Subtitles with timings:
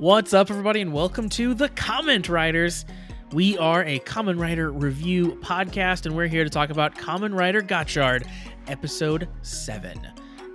[0.00, 2.86] What's up, everybody, and welcome to the Comment Riders.
[3.32, 7.60] We are a Kamen Rider review podcast, and we're here to talk about Kamen Rider
[7.60, 8.26] Gotchard,
[8.66, 10.00] episode 7.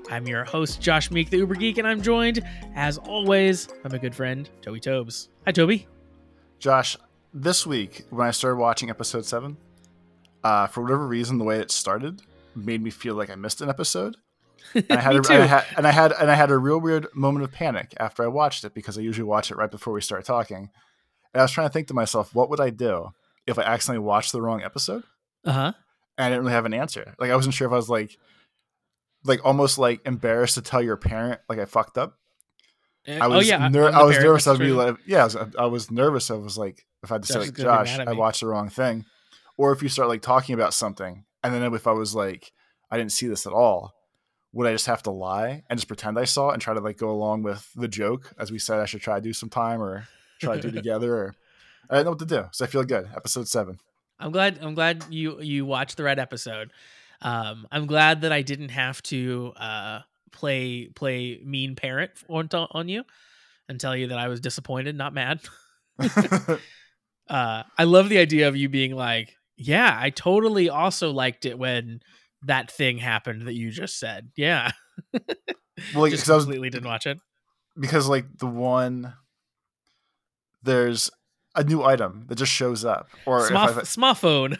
[0.09, 2.43] I'm your host, Josh Meek, the Uber Geek, and I'm joined,
[2.73, 5.29] as always, by my good friend, Toby Tobes.
[5.45, 5.87] Hi, Toby.
[6.57, 6.97] Josh,
[7.31, 9.57] this week, when I started watching episode 7,
[10.43, 12.23] uh, for whatever reason, the way it started
[12.55, 14.17] made me feel like I missed an episode.
[14.73, 15.33] And I had, Me a, too.
[15.33, 17.93] and I had and I had and I had a real weird moment of panic
[17.97, 20.69] after I watched it because I usually watch it right before we start talking.
[21.33, 23.11] And I was trying to think to myself, what would I do
[23.45, 25.03] if I accidentally watched the wrong episode?
[25.43, 25.73] Uh huh.
[26.17, 27.13] And I didn't really have an answer.
[27.19, 28.17] Like I wasn't sure if I was like
[29.23, 32.17] like almost like embarrassed to tell your parent like I fucked up.
[33.07, 33.67] I was oh, yeah.
[33.67, 34.47] ner- I was nervous.
[34.47, 36.31] I'd be like, yeah, I was, I was nervous.
[36.31, 37.49] I was like, if I had to say Josh is
[37.99, 39.05] like, Josh, I watched the wrong thing,
[39.57, 42.51] or if you start like talking about something, and then if I was like,
[42.89, 43.93] I didn't see this at all,
[44.55, 46.79] would I just have to lie and just pretend I saw it and try to
[46.79, 49.81] like go along with the joke, as we said I should try to do sometime
[49.81, 50.07] or
[50.39, 51.35] try to do together, or
[51.89, 52.45] I didn't know what to do.
[52.53, 53.09] So I feel good.
[53.13, 53.79] Episode seven.
[54.17, 54.59] I'm glad.
[54.61, 56.71] I'm glad you you watched the right episode.
[57.21, 59.99] Um, I'm glad that I didn't have to uh,
[60.31, 63.03] play play mean parent on on you
[63.67, 65.41] and tell you that I was disappointed, not mad.
[67.27, 71.57] Uh, I love the idea of you being like, "Yeah, I totally also liked it
[71.57, 72.01] when
[72.45, 74.71] that thing happened that you just said." Yeah,
[75.93, 77.19] well, just I was completely didn't watch it.
[77.79, 79.13] because like the one
[80.63, 81.09] there's
[81.55, 84.57] a new item that just shows up, or I- Smartphone.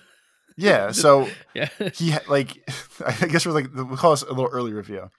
[0.58, 0.91] yeah.
[0.94, 1.69] So Yeah.
[1.94, 2.69] he like
[3.06, 5.09] I guess we're like we call this a little early review,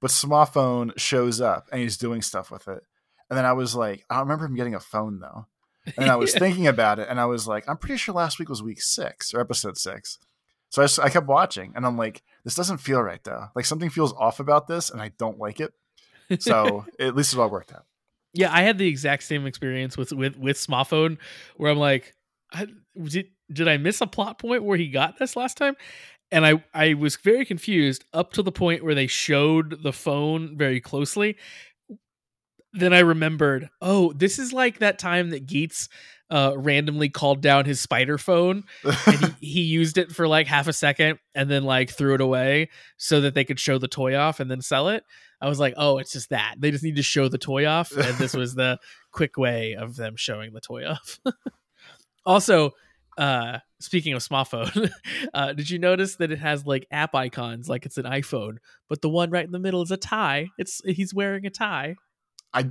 [0.00, 2.82] but smartphone shows up and he's doing stuff with it,
[3.28, 5.46] and then I was like, I don't remember him getting a phone though,
[5.98, 6.38] and I was Yeah.
[6.40, 9.34] thinking about it, and I was like, I'm pretty sure last week was week six
[9.34, 10.18] or episode six,
[10.70, 13.66] so I, just, I kept watching, and I'm like, this doesn't feel right though, like
[13.66, 15.74] something feels off about this, and I don't like it,
[16.40, 17.84] so at least it all worked out.
[18.32, 21.18] Yeah, I had the exact same experience with with with smartphone,
[21.56, 22.14] where I'm like,
[22.52, 22.66] I,
[23.02, 25.74] did did I miss a plot point where he got this last time?
[26.30, 30.56] And I I was very confused up to the point where they showed the phone
[30.56, 31.36] very closely.
[32.72, 35.88] Then I remembered, oh, this is like that time that Geats
[36.30, 40.68] uh, randomly called down his spider phone and he, he used it for like half
[40.68, 44.16] a second and then like threw it away so that they could show the toy
[44.16, 45.04] off and then sell it.
[45.40, 46.56] I was like, oh, it's just that.
[46.58, 47.92] They just need to show the toy off.
[47.92, 48.78] And this was the
[49.12, 51.18] quick way of them showing the toy off.
[52.26, 52.72] also,
[53.16, 54.90] uh, speaking of smartphone,
[55.34, 58.58] uh, did you notice that it has like app icons like it's an iPhone,
[58.88, 60.48] but the one right in the middle is a tie?
[60.58, 61.96] It's he's wearing a tie.
[62.52, 62.68] I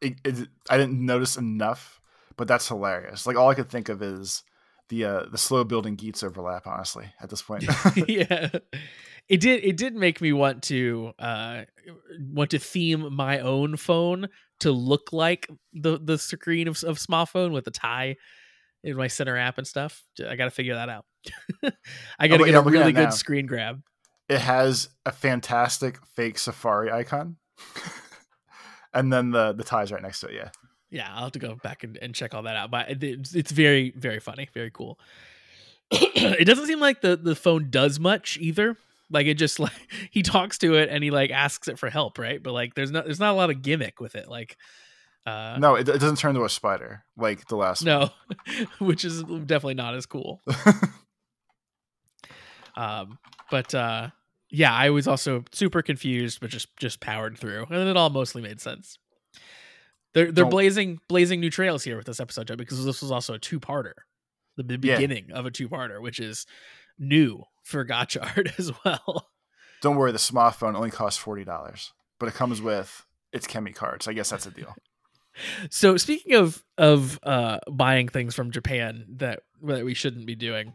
[0.00, 2.00] it, it, I didn't notice enough,
[2.36, 3.26] but that's hilarious.
[3.26, 4.42] Like all I could think of is
[4.88, 6.66] the uh, the slow building Geats overlap.
[6.66, 7.64] Honestly, at this point,
[8.08, 8.48] yeah
[9.28, 11.62] it did it did make me want to uh
[12.18, 14.28] want to theme my own phone
[14.60, 18.16] to look like the the screen of, of smartphone with the tie
[18.82, 21.04] in my center app and stuff i gotta figure that out
[22.18, 23.10] i gotta but get yeah, a I'm looking at really good now.
[23.10, 23.80] screen grab
[24.28, 27.36] it has a fantastic fake Safari icon,
[28.94, 30.34] and then the the ties right next to it.
[30.34, 30.50] Yeah,
[30.92, 33.50] yeah i'll have to go back and, and check all that out but it's, it's
[33.50, 34.98] very very funny very cool.
[35.92, 38.76] It doesn't seem like the the phone does much either.
[39.10, 39.72] Like it just like
[40.10, 42.42] he talks to it and he like asks it for help right?
[42.42, 44.56] But like there's not there's not a lot of gimmick with it like
[45.26, 47.84] uh no, it, it doesn't turn into a spider like the last.
[47.84, 48.10] no
[48.78, 50.40] which is definitely not as cool.
[52.74, 53.18] Um
[53.50, 54.08] but uh
[54.48, 58.40] yeah i was also super confused but just just powered through and it all mostly
[58.40, 58.98] made sense
[60.14, 63.10] they're they're Don't- blazing blazing new trails here with this episode Joe, because this was
[63.10, 63.92] also a two-parter
[64.56, 64.96] the be- Yeah.
[64.96, 66.46] beginning of a two-parter which is
[66.98, 69.28] new for gotchard as well
[69.80, 74.06] Don't worry, the smartphone only costs forty dollars, but it comes with its Chemy cards.
[74.06, 74.74] I guess that's a deal.
[75.70, 80.74] So speaking of of uh, buying things from Japan that that we shouldn't be doing,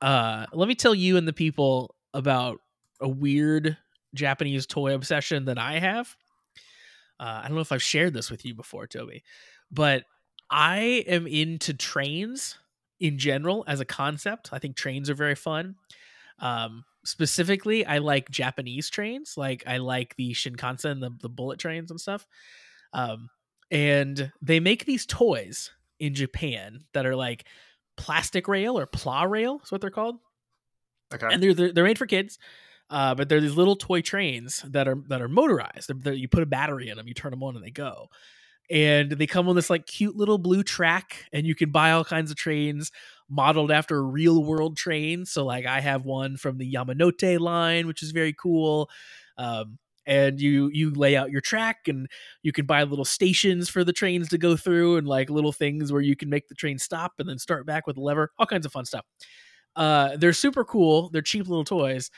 [0.00, 2.60] uh, let me tell you and the people about
[3.00, 3.76] a weird
[4.14, 6.16] Japanese toy obsession that I have.
[7.20, 9.22] Uh, I don't know if I've shared this with you before, Toby,
[9.70, 10.04] but
[10.50, 12.56] I am into trains
[12.98, 14.48] in general as a concept.
[14.52, 15.76] I think trains are very fun.
[16.38, 19.34] Um, specifically, I like Japanese trains.
[19.36, 22.26] Like I like the Shinkansen, the the bullet trains and stuff.
[22.94, 23.28] Um,
[23.70, 27.46] and they make these toys in Japan that are like
[27.96, 30.16] plastic rail or Plarail is what they're called,
[31.12, 32.38] Okay, and they're they're, they're made for kids.
[32.90, 35.88] Uh, but they're these little toy trains that are that are motorized.
[35.88, 38.08] They're, they're- you put a battery in them, you turn them on, and they go.
[38.70, 42.04] And they come on this like cute little blue track, and you can buy all
[42.04, 42.92] kinds of trains
[43.28, 45.30] modeled after real world trains.
[45.32, 48.88] So like I have one from the Yamanote line, which is very cool.
[49.38, 52.08] Um, and you you lay out your track and
[52.42, 55.92] you can buy little stations for the trains to go through and like little things
[55.92, 58.46] where you can make the train stop and then start back with a lever all
[58.46, 59.04] kinds of fun stuff
[59.76, 62.10] uh, they're super cool they're cheap little toys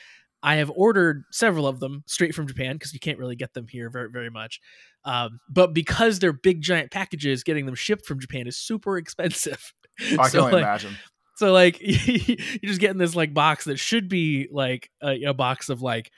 [0.42, 3.66] i have ordered several of them straight from japan because you can't really get them
[3.68, 4.60] here very very much
[5.04, 9.72] um, but because they're big giant packages getting them shipped from japan is super expensive
[10.00, 10.96] I So, can only like, imagine.
[11.36, 15.68] so like you're just getting this like box that should be like a, a box
[15.68, 16.10] of like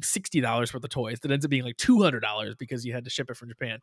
[0.00, 2.92] sixty dollars worth of toys that ends up being like two hundred dollars because you
[2.92, 3.80] had to ship it from Japan.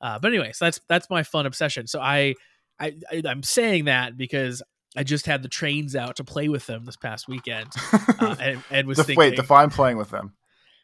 [0.00, 1.86] Uh, but anyway, so that's that's my fun obsession.
[1.86, 2.34] So I,
[2.80, 4.60] I I I'm saying that because
[4.96, 7.68] I just had the trains out to play with them this past weekend,
[8.20, 10.34] uh, and, and was thinking, wait, define playing with them.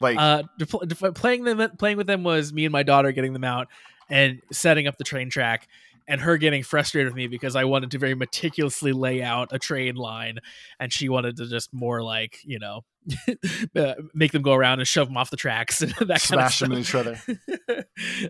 [0.00, 3.32] Like uh, def- def- playing them playing with them was me and my daughter getting
[3.32, 3.68] them out
[4.08, 5.68] and setting up the train track
[6.06, 9.58] and her getting frustrated with me because I wanted to very meticulously lay out a
[9.58, 10.38] train line
[10.80, 12.84] and she wanted to just more like you know
[13.76, 16.72] uh, make them go around and shove them off the tracks and that smash kind
[16.72, 17.20] them of in each other.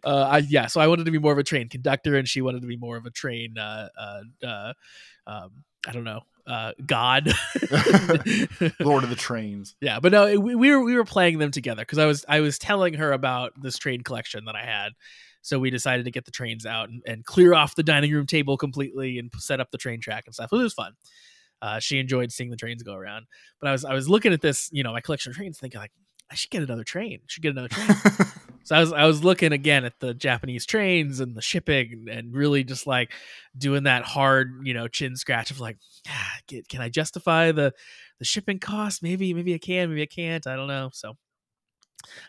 [0.05, 2.41] uh, I, yeah, so I wanted to be more of a train conductor and she
[2.43, 4.73] wanted to be more of a train uh, uh, uh,
[5.27, 7.27] um, I don't know uh, god
[8.81, 9.77] Lord of the Trains.
[9.81, 12.41] yeah, but no, we, we were we were playing them together because I was I
[12.41, 14.93] was telling her about this train collection that I had.
[15.43, 18.27] So we decided to get the trains out and, and clear off the dining room
[18.27, 20.53] table completely and set up the train track and stuff.
[20.53, 20.95] It was fun.
[21.63, 23.27] Uh, she enjoyed seeing the trains go around.
[23.61, 25.81] But I was I was looking at this, you know, my collection of trains, thinking
[25.81, 25.93] like
[26.31, 27.21] I should get another train.
[27.23, 27.89] I should get another train.
[28.69, 32.35] So I was I was looking again at the Japanese trains and the shipping and
[32.35, 33.13] really just like
[33.57, 37.73] doing that hard, you know, chin scratch of like, ah, get, can I justify the
[38.19, 39.03] the shipping cost?
[39.03, 40.47] Maybe maybe I can, maybe I can't.
[40.47, 40.91] I don't know.
[40.93, 41.17] So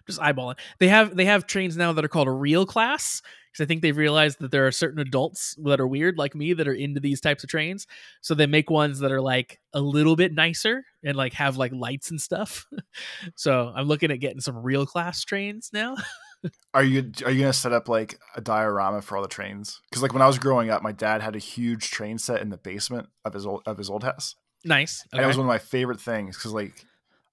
[0.08, 0.58] just eyeballing.
[0.80, 3.22] They have they have trains now that are called a real class
[3.52, 6.54] because I think they've realized that there are certain adults that are weird like me
[6.54, 7.86] that are into these types of trains.
[8.22, 11.74] So they make ones that are like a little bit nicer and like have like
[11.74, 12.66] lights and stuff.
[13.36, 15.98] so I'm looking at getting some real class trains now.
[16.74, 19.82] Are you are you gonna set up like a diorama for all the trains?
[19.90, 22.50] Because like when I was growing up, my dad had a huge train set in
[22.50, 25.06] the basement of his old of his old house, nice.
[25.12, 26.38] and it was one of my favorite things.
[26.38, 26.86] Because like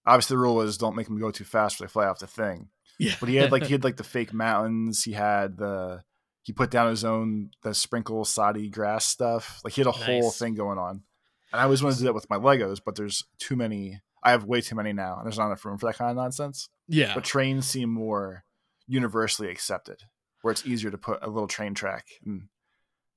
[0.05, 2.27] obviously the rule was don't make them go too fast or they fly off the
[2.27, 2.69] thing.
[2.99, 3.15] Yeah.
[3.21, 5.05] But he had like he had like the fake mountains.
[5.05, 6.03] He had the
[6.43, 9.61] he put down his own the sprinkle soddy grass stuff.
[9.65, 11.03] Like he had a whole thing going on.
[11.53, 14.01] And I always wanted to do that with my Legos, but there's too many.
[14.23, 16.17] I have way too many now, and there's not enough room for that kind of
[16.17, 16.69] nonsense.
[16.89, 17.15] yeah.
[17.15, 18.45] But trains seem more
[18.87, 20.03] universally accepted,
[20.43, 22.49] where it's easier to put a little train track and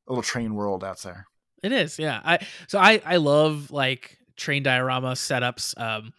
[0.07, 1.27] a little train world out there.
[1.63, 2.21] It is, yeah.
[2.23, 5.79] I so I I love like train diorama setups.
[5.79, 6.13] Um,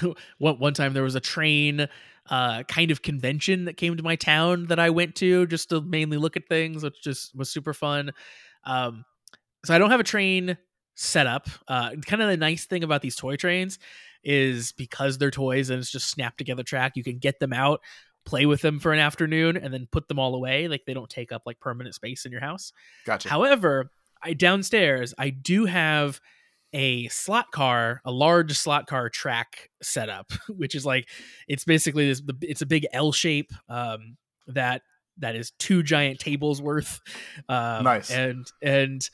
[0.38, 1.88] one one time there was a train
[2.28, 5.80] uh kind of convention that came to my town that I went to just to
[5.80, 8.12] mainly look at things, which just was super fun.
[8.64, 9.04] Um,
[9.64, 10.56] so I don't have a train
[10.94, 11.48] setup.
[11.66, 13.78] Uh, kind of the nice thing about these toy trains
[14.22, 16.92] is because they're toys and it's just snap together track.
[16.94, 17.80] You can get them out,
[18.30, 20.68] play with them for an afternoon, and then put them all away.
[20.68, 22.72] Like they don't take up like permanent space in your house.
[23.04, 23.28] Gotcha.
[23.28, 23.90] However,
[24.22, 26.20] I downstairs I do have
[26.72, 31.08] a slot car, a large slot car track setup, which is like
[31.48, 32.22] it's basically this.
[32.42, 34.16] It's a big L shape um,
[34.46, 34.82] that
[35.18, 37.00] that is two giant tables worth.
[37.48, 38.10] Um, Nice.
[38.10, 39.08] and and.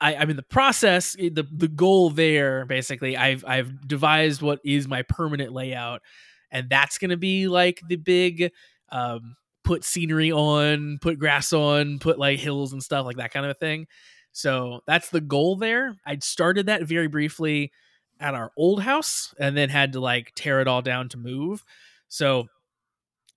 [0.00, 1.16] I, I'm in the process.
[1.18, 6.02] eh, the The goal there, basically, I've I've devised what is my permanent layout,
[6.50, 8.50] and that's going to be like the big
[8.90, 13.44] um, put scenery on, put grass on, put like hills and stuff like that kind
[13.44, 13.86] of a thing.
[14.32, 15.96] So that's the goal there.
[16.06, 17.72] I'd started that very briefly
[18.20, 21.64] at our old house and then had to like tear it all down to move.
[22.08, 22.46] So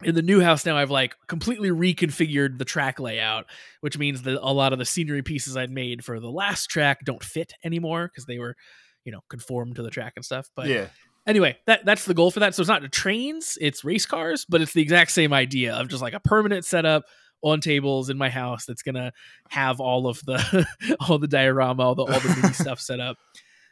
[0.04, 3.46] in the new house now I've like completely reconfigured the track layout,
[3.82, 7.00] which means that a lot of the scenery pieces I'd made for the last track
[7.04, 8.56] don't fit anymore because they were,
[9.04, 10.50] you know, conformed to the track and stuff.
[10.56, 10.88] But yeah.
[11.28, 12.56] Anyway, that that's the goal for that.
[12.56, 16.02] So it's not trains, it's race cars, but it's the exact same idea of just
[16.02, 17.04] like a permanent setup
[17.44, 19.12] on tables in my house that's gonna
[19.50, 20.66] have all of the
[21.08, 23.18] all the diorama, all the all the mini stuff set up.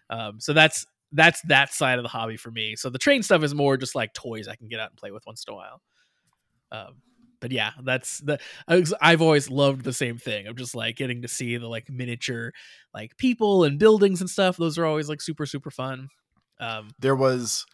[0.09, 2.75] Um, so that's that's that side of the hobby for me.
[2.75, 5.11] So the train stuff is more just like toys I can get out and play
[5.11, 5.81] with once in a while.
[6.71, 7.01] Um,
[7.41, 10.47] but yeah, that's the I've always loved the same thing.
[10.47, 12.51] I'm just like getting to see the like miniature
[12.93, 14.57] like people and buildings and stuff.
[14.57, 16.09] Those are always like super super fun.
[16.59, 17.65] Um, There was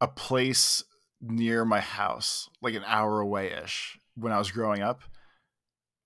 [0.00, 0.82] a place
[1.20, 5.02] near my house, like an hour away ish, when I was growing up.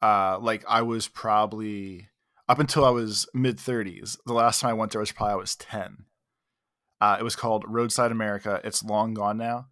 [0.03, 2.09] Uh, like I was probably
[2.49, 4.17] up until I was mid 30s.
[4.27, 6.05] The last time I went there was probably I was 10.
[7.01, 8.61] Uh, it was called Roadside America.
[8.65, 9.67] It's long gone now.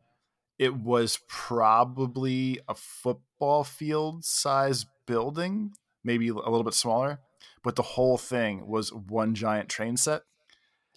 [0.59, 5.73] It was probably a football field size building,
[6.05, 7.21] maybe a little bit smaller,
[7.65, 10.23] but the whole thing was one giant train set.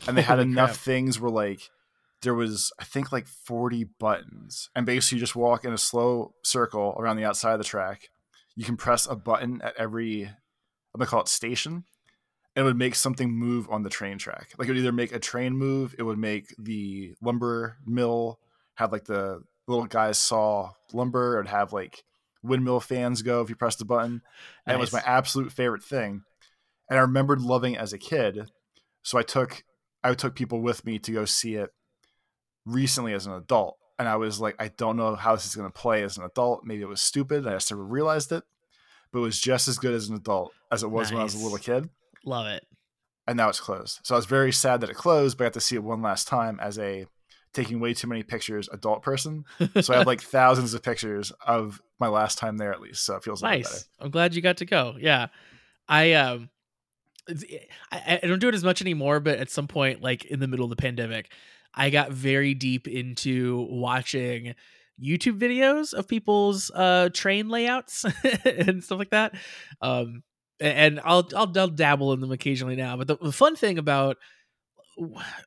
[0.07, 0.79] And they had enough crap.
[0.79, 1.69] things where like
[2.21, 6.33] there was I think like 40 buttons, and basically you just walk in a slow
[6.43, 8.09] circle around the outside of the track.
[8.55, 11.85] You can press a button at every I'm gonna call it station,
[12.55, 14.51] and it would make something move on the train track.
[14.57, 18.39] Like it would either make a train move, it would make the lumber mill
[18.75, 22.03] have like the little guys saw lumber, and have like
[22.43, 24.21] windmill fans go if you press the button.
[24.65, 24.75] And nice.
[24.75, 26.23] it was my absolute favorite thing.
[26.89, 28.51] And I remembered loving it as a kid.
[29.01, 29.63] So I took
[30.05, 31.71] I took people with me to go see it
[32.65, 33.77] recently as an adult.
[33.97, 36.23] And I was like, I don't know how this is going to play as an
[36.23, 36.63] adult.
[36.63, 37.47] Maybe it was stupid.
[37.47, 38.43] I just never realized it,
[39.11, 41.13] but it was just as good as an adult as it was nice.
[41.13, 41.89] when I was a little kid.
[42.25, 42.65] Love it.
[43.27, 44.01] And now it's closed.
[44.03, 46.01] So I was very sad that it closed, but I got to see it one
[46.01, 47.07] last time as a
[47.53, 49.45] taking way too many pictures adult person.
[49.81, 53.05] So I have like thousands of pictures of my last time there at least.
[53.05, 53.87] So it feels nice.
[53.99, 54.97] I'm glad you got to go.
[54.99, 55.27] Yeah.
[55.87, 56.49] I um
[57.91, 60.47] I, I don't do it as much anymore, but at some point, like in the
[60.47, 61.31] middle of the pandemic,
[61.73, 64.55] I got very deep into watching
[65.01, 68.05] YouTube videos of people's uh, train layouts
[68.45, 69.35] and stuff like that.
[69.81, 70.23] Um,
[70.59, 72.95] and I'll, I'll, I'll dabble in them occasionally now.
[72.95, 74.17] But the, the fun thing about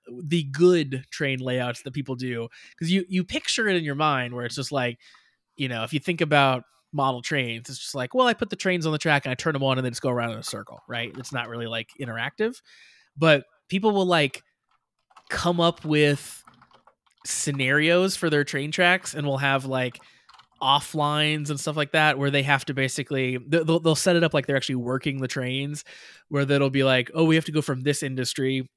[0.07, 4.35] the good train layouts that people do, because you you picture it in your mind
[4.35, 4.99] where it's just like,
[5.57, 8.57] you know, if you think about model trains, it's just like, well, I put the
[8.57, 10.39] trains on the track and I turn them on and then just go around in
[10.39, 11.13] a circle, right?
[11.19, 12.61] It's not really like interactive,
[13.17, 14.43] but people will like
[15.29, 16.43] come up with
[17.27, 19.99] scenarios for their train tracks and we'll have like
[20.63, 24.35] offlines and stuff like that where they have to basically they'll, they'll set it up
[24.35, 25.85] like they're actually working the trains
[26.29, 28.69] where that'll be like oh we have to go from this industry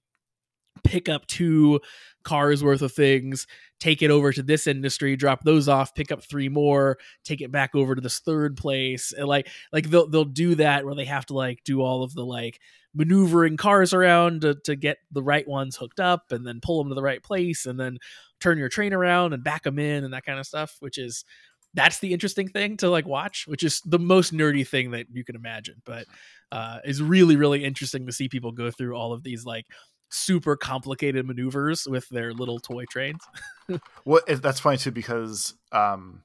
[0.84, 1.80] pick up two
[2.24, 3.48] cars worth of things
[3.82, 7.52] take it over to this industry drop those off pick up three more take it
[7.52, 9.12] back over to this third place.
[9.12, 12.14] And like like they'll they'll do that where they have to like do all of
[12.14, 12.60] the like
[12.94, 16.90] maneuvering cars around to, to get the right ones hooked up and then pull them
[16.90, 17.98] to the right place and then
[18.40, 21.26] turn your train around and back them in and that kind of stuff which is
[21.74, 25.24] that's the interesting thing to like watch which is the most nerdy thing that you
[25.24, 25.82] can imagine.
[25.86, 26.06] But
[26.52, 29.66] uh is really really interesting to see people go through all of these like
[30.12, 33.22] super complicated maneuvers with their little toy trains
[34.06, 36.24] well that's funny too because um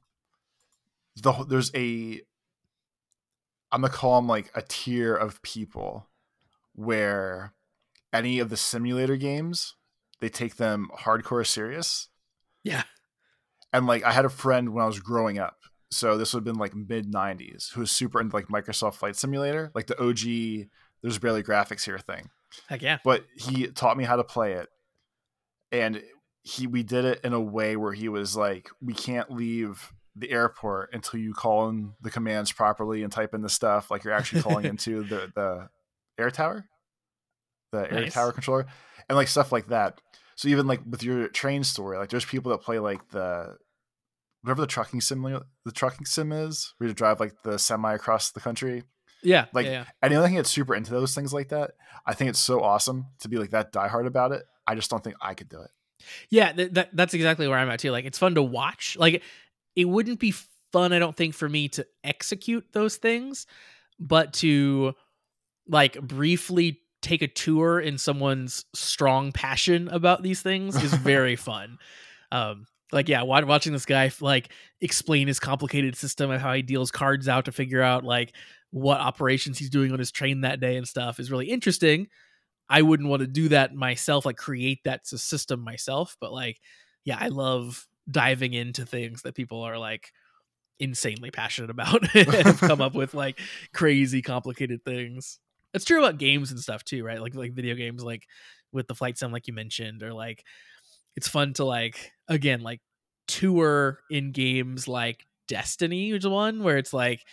[1.23, 2.21] the there's a
[3.71, 6.09] i'm gonna call them like a tier of people
[6.75, 7.52] where
[8.12, 9.76] any of the simulator games
[10.21, 12.09] they take them hardcore serious.
[12.62, 12.85] Yeah.
[13.73, 15.57] And like I had a friend when I was growing up.
[15.90, 19.16] So this would have been like mid 90s who was super into like Microsoft Flight
[19.16, 20.69] Simulator, like the OG
[21.02, 22.31] there's barely graphics here thing.
[22.68, 22.98] Heck yeah.
[23.04, 24.68] But he taught me how to play it.
[25.72, 26.02] And
[26.42, 30.30] he we did it in a way where he was like we can't leave the
[30.30, 34.14] airport until you call in the commands properly and type in the stuff like you're
[34.14, 35.68] actually calling into the the
[36.18, 36.64] air tower,
[37.72, 37.92] the nice.
[37.92, 38.66] air tower controller,
[39.08, 40.00] and like stuff like that.
[40.36, 43.56] So even like with your train story, like there's people that play like the
[44.42, 45.22] whatever the trucking sim
[45.64, 48.84] the trucking sim is, where you drive like the semi across the country.
[49.23, 49.85] Yeah, like yeah, yeah.
[50.02, 51.73] anyone that gets super into those things like that,
[52.06, 54.44] I think it's so awesome to be like that diehard about it.
[54.66, 55.70] I just don't think I could do it.
[56.30, 57.90] Yeah, th- that, that's exactly where I'm at too.
[57.90, 58.96] Like it's fun to watch.
[58.99, 59.23] Like
[59.75, 60.35] it wouldn't be
[60.73, 63.46] fun, I don't think, for me to execute those things,
[63.99, 64.94] but to
[65.68, 71.78] like briefly take a tour in someone's strong passion about these things is very fun.
[72.32, 76.90] Um, like yeah, watching this guy like explain his complicated system of how he deals
[76.90, 78.32] cards out to figure out like
[78.70, 82.08] what operations he's doing on his train that day and stuff is really interesting.
[82.68, 86.61] I wouldn't want to do that myself, like create that system myself, but like,
[87.04, 90.12] yeah, I love diving into things that people are like
[90.78, 93.40] insanely passionate about and come up with like
[93.73, 95.38] crazy complicated things.
[95.75, 97.20] It's true about games and stuff too, right?
[97.20, 98.26] Like like video games, like
[98.73, 100.44] with the flight sim, like you mentioned, or like
[101.16, 102.80] it's fun to like again like
[103.28, 107.25] tour in games like Destiny, which is one where it's like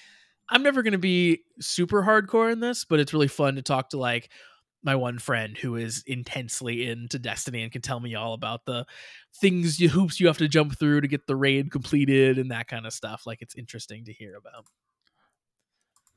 [0.50, 3.98] I'm never gonna be super hardcore in this, but it's really fun to talk to
[3.98, 4.30] like
[4.84, 8.86] my one friend who is intensely into Destiny and can tell me all about the
[9.34, 12.68] things you hoops you have to jump through to get the raid completed and that
[12.68, 13.26] kind of stuff.
[13.26, 14.66] Like it's interesting to hear about.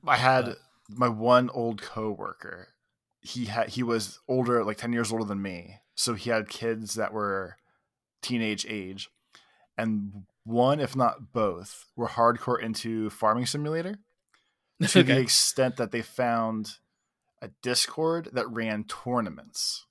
[0.06, 0.56] I had
[0.88, 2.68] my one old coworker,
[3.20, 6.94] he had he was older, like ten years older than me, so he had kids
[6.94, 7.56] that were
[8.22, 9.08] teenage age,
[9.76, 13.98] and one, if not both, were hardcore into Farming Simulator
[14.82, 15.02] to okay.
[15.02, 16.74] the extent that they found
[17.42, 19.86] a Discord that ran tournaments.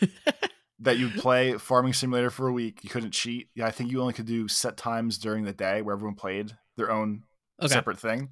[0.80, 2.84] that you'd play Farming Simulator for a week.
[2.84, 3.48] You couldn't cheat.
[3.54, 6.52] Yeah, I think you only could do set times during the day where everyone played
[6.76, 7.24] their own
[7.60, 7.72] okay.
[7.72, 8.30] separate thing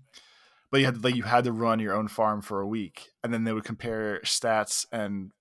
[0.70, 3.32] but you had like you had to run your own farm for a week, and
[3.32, 5.32] then they would compare stats and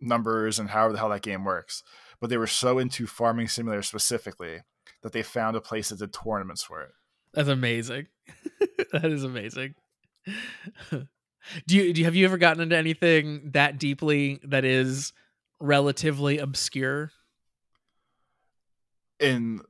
[0.00, 1.82] numbers and however the hell that game works.
[2.20, 4.60] but they were so into Farming Simulator specifically
[5.02, 6.92] that they found a place that did tournaments for it.
[7.34, 8.06] That's amazing.
[8.92, 9.74] that is amazing.
[10.90, 11.06] do
[11.68, 15.12] you do you, have you ever gotten into anything that deeply that is
[15.60, 17.10] relatively obscure?
[19.20, 19.60] In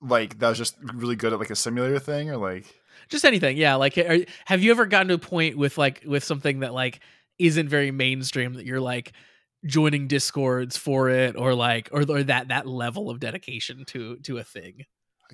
[0.00, 2.66] like that was just really good at like a simulator thing or like
[3.08, 6.22] just anything yeah like are, have you ever gotten to a point with like with
[6.22, 7.00] something that like
[7.38, 9.12] isn't very mainstream that you're like
[9.64, 14.38] joining discords for it or like or, or that that level of dedication to to
[14.38, 14.84] a thing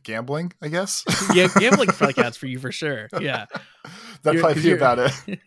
[0.03, 1.05] gambling i guess?
[1.35, 3.47] Yeah gambling probably counts for you for sure yeah.
[4.23, 5.41] That probably be about it.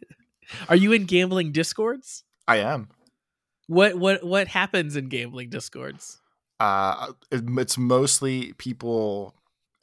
[0.67, 2.25] Are you in gambling discords?
[2.45, 2.89] I am.
[3.67, 6.19] What what what happens in gambling discords?
[6.59, 9.33] Uh it, it's mostly people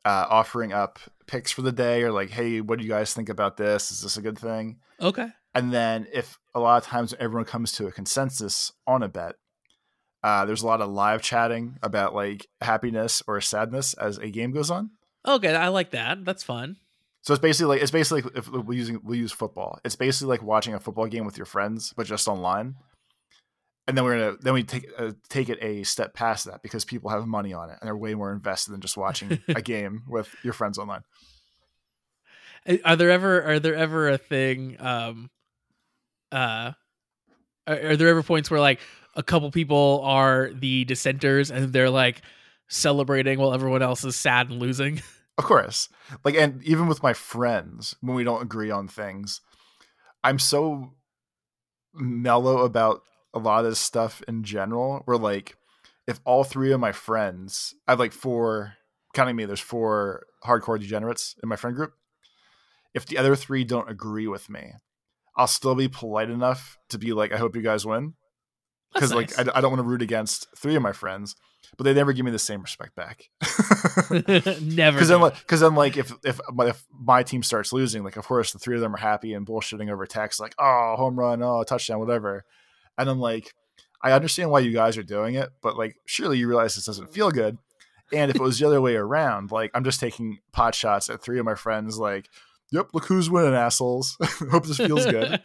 [0.04, 3.28] uh offering up picks for the day or like hey what do you guys think
[3.30, 3.90] about this?
[3.90, 4.76] Is this a good thing?
[5.00, 5.28] Okay.
[5.54, 9.36] And then if a lot of times everyone comes to a consensus on a bet,
[10.22, 14.52] uh, there's a lot of live chatting about like happiness or sadness as a game
[14.52, 14.90] goes on.
[15.26, 16.24] Okay, I like that.
[16.24, 16.76] That's fun.
[17.22, 20.28] So it's basically like it's basically like if we using we use football, it's basically
[20.28, 22.76] like watching a football game with your friends, but just online.
[23.86, 26.84] And then we're gonna then we take uh, take it a step past that because
[26.84, 30.02] people have money on it and they're way more invested than just watching a game
[30.08, 31.02] with your friends online.
[32.84, 35.30] Are there ever are there ever a thing um
[36.30, 36.72] uh
[37.66, 38.80] are, are there ever points where like
[39.14, 42.22] a couple people are the dissenters and they're like
[42.68, 45.02] celebrating while everyone else is sad and losing?
[45.38, 45.88] Of course.
[46.24, 49.40] Like and even with my friends when we don't agree on things,
[50.22, 50.92] I'm so
[51.94, 53.02] mellow about
[53.32, 55.00] a lot of this stuff in general.
[55.06, 55.56] Where like
[56.06, 58.74] if all three of my friends, I have like four
[59.14, 61.94] counting me, there's four hardcore degenerates in my friend group.
[62.94, 64.72] If the other three don't agree with me,
[65.36, 68.14] I'll still be polite enough to be like, I hope you guys win.
[68.92, 69.36] Because nice.
[69.36, 71.36] like I, I don't want to root against three of my friends,
[71.76, 73.30] but they never give me the same respect back.
[74.60, 74.96] never.
[74.96, 78.26] Because then, like, then, like, if if my, if my team starts losing, like, of
[78.26, 81.42] course, the three of them are happy and bullshitting over text, like, oh, home run,
[81.42, 82.44] oh, touchdown, whatever.
[82.98, 83.54] And I'm like,
[84.02, 87.14] I understand why you guys are doing it, but like, surely you realize this doesn't
[87.14, 87.56] feel good.
[88.12, 91.22] And if it was the other way around, like, I'm just taking pot shots at
[91.22, 92.28] three of my friends, like,
[92.72, 94.16] Yep, look who's winning, assholes.
[94.50, 95.40] Hope this feels good.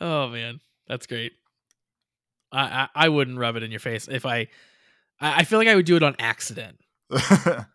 [0.00, 1.32] oh man, that's great.
[2.54, 4.48] I, I, I wouldn't rub it in your face if I.
[5.20, 6.78] I, I feel like I would do it on accident.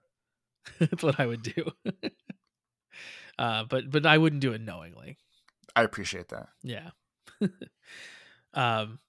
[0.79, 1.71] that's what I would do.
[3.39, 5.17] uh, but but I wouldn't do it knowingly.
[5.75, 6.49] I appreciate that.
[6.63, 6.89] Yeah.
[8.53, 8.99] um,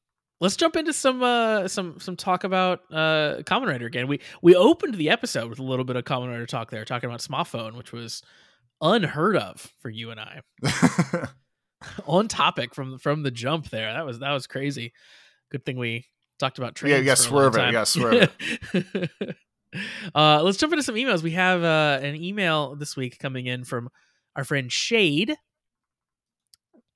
[0.40, 4.09] let's jump into some uh some some talk about uh Kamen Rider again.
[4.09, 7.09] We we opened the episode with a little bit of Kamen Rider talk there, talking
[7.09, 8.22] about Smartphone, which was
[8.80, 10.42] unheard of for you and I.
[12.06, 13.92] On topic from from the jump there.
[13.92, 14.92] That was that was crazy.
[15.51, 16.07] Good thing we
[16.39, 16.93] talked about trains.
[16.93, 17.67] Yeah, you got swerve it.
[17.67, 18.31] You got swerve
[18.73, 19.37] it.
[20.15, 21.23] uh, let's jump into some emails.
[21.23, 23.89] We have uh, an email this week coming in from
[24.37, 25.37] our friend Shade.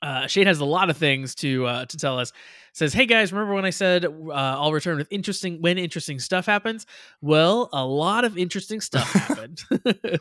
[0.04, 2.30] Uh, Shade has a lot of things to uh, to tell us.
[2.74, 6.44] Says, "Hey guys, remember when I said uh, I'll return with interesting when interesting stuff
[6.44, 6.84] happens?
[7.22, 9.62] Well, a lot of interesting stuff happened.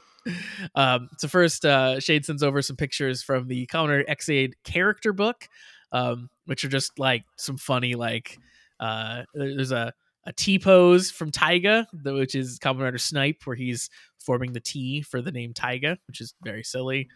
[0.75, 5.49] um, so first, uh, Shade sends over some pictures from the Kamen Ex-Aid character book,
[5.93, 8.37] um, which are just like some funny like
[8.79, 9.93] uh, there's a
[10.25, 15.01] a T pose from Taiga, which is Kamen Rider Snipe, where he's forming the T
[15.01, 17.09] for the name Taiga, which is very silly.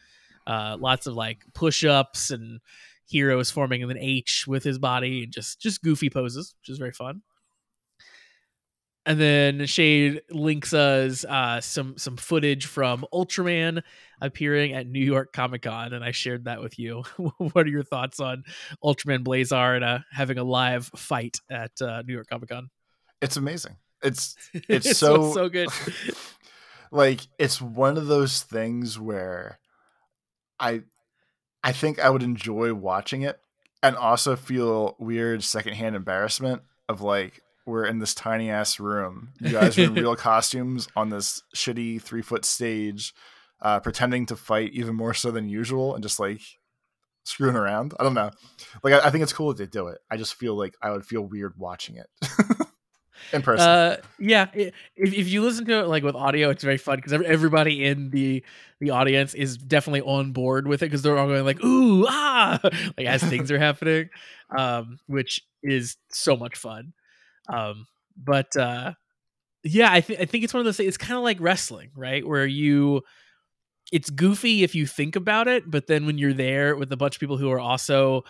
[0.45, 2.59] Uh, lots of like push ups and
[3.05, 6.91] heroes forming an H with his body and just just goofy poses, which is very
[6.91, 7.21] fun.
[9.07, 13.81] And then Shade links us uh, some some footage from Ultraman
[14.19, 17.03] appearing at New York Comic Con, and I shared that with you.
[17.37, 18.43] what are your thoughts on
[18.83, 22.69] Ultraman Blazar uh, having a live fight at uh, New York Comic Con?
[23.21, 23.77] It's amazing.
[24.03, 25.69] It's it's, it's so so good.
[26.91, 29.57] like it's one of those things where
[30.59, 30.81] I
[31.63, 33.39] I think I would enjoy watching it
[33.81, 39.29] and also feel weird secondhand embarrassment of like we're in this tiny ass room.
[39.39, 43.13] You guys are in real costumes on this shitty three foot stage,
[43.61, 46.41] uh, pretending to fight even more so than usual and just like
[47.25, 47.93] screwing around.
[47.99, 48.31] I don't know.
[48.83, 49.99] Like I, I think it's cool that they do it.
[50.09, 52.07] I just feel like I would feel weird watching it.
[53.33, 53.67] in person.
[53.67, 57.13] Uh, yeah, if, if you listen to it like with audio, it's very fun because
[57.13, 58.43] everybody in the
[58.79, 62.59] the audience is definitely on board with it because they're all going like ooh ah
[62.97, 64.09] like as things are happening,
[64.57, 66.93] um, which is so much fun.
[67.51, 68.93] Um, but uh,
[69.63, 70.77] yeah, I think I think it's one of those.
[70.77, 70.89] things.
[70.89, 72.27] It's kind of like wrestling, right?
[72.27, 73.03] Where you
[73.91, 77.15] it's goofy if you think about it, but then when you're there with a bunch
[77.15, 78.23] of people who are also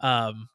[0.00, 0.48] um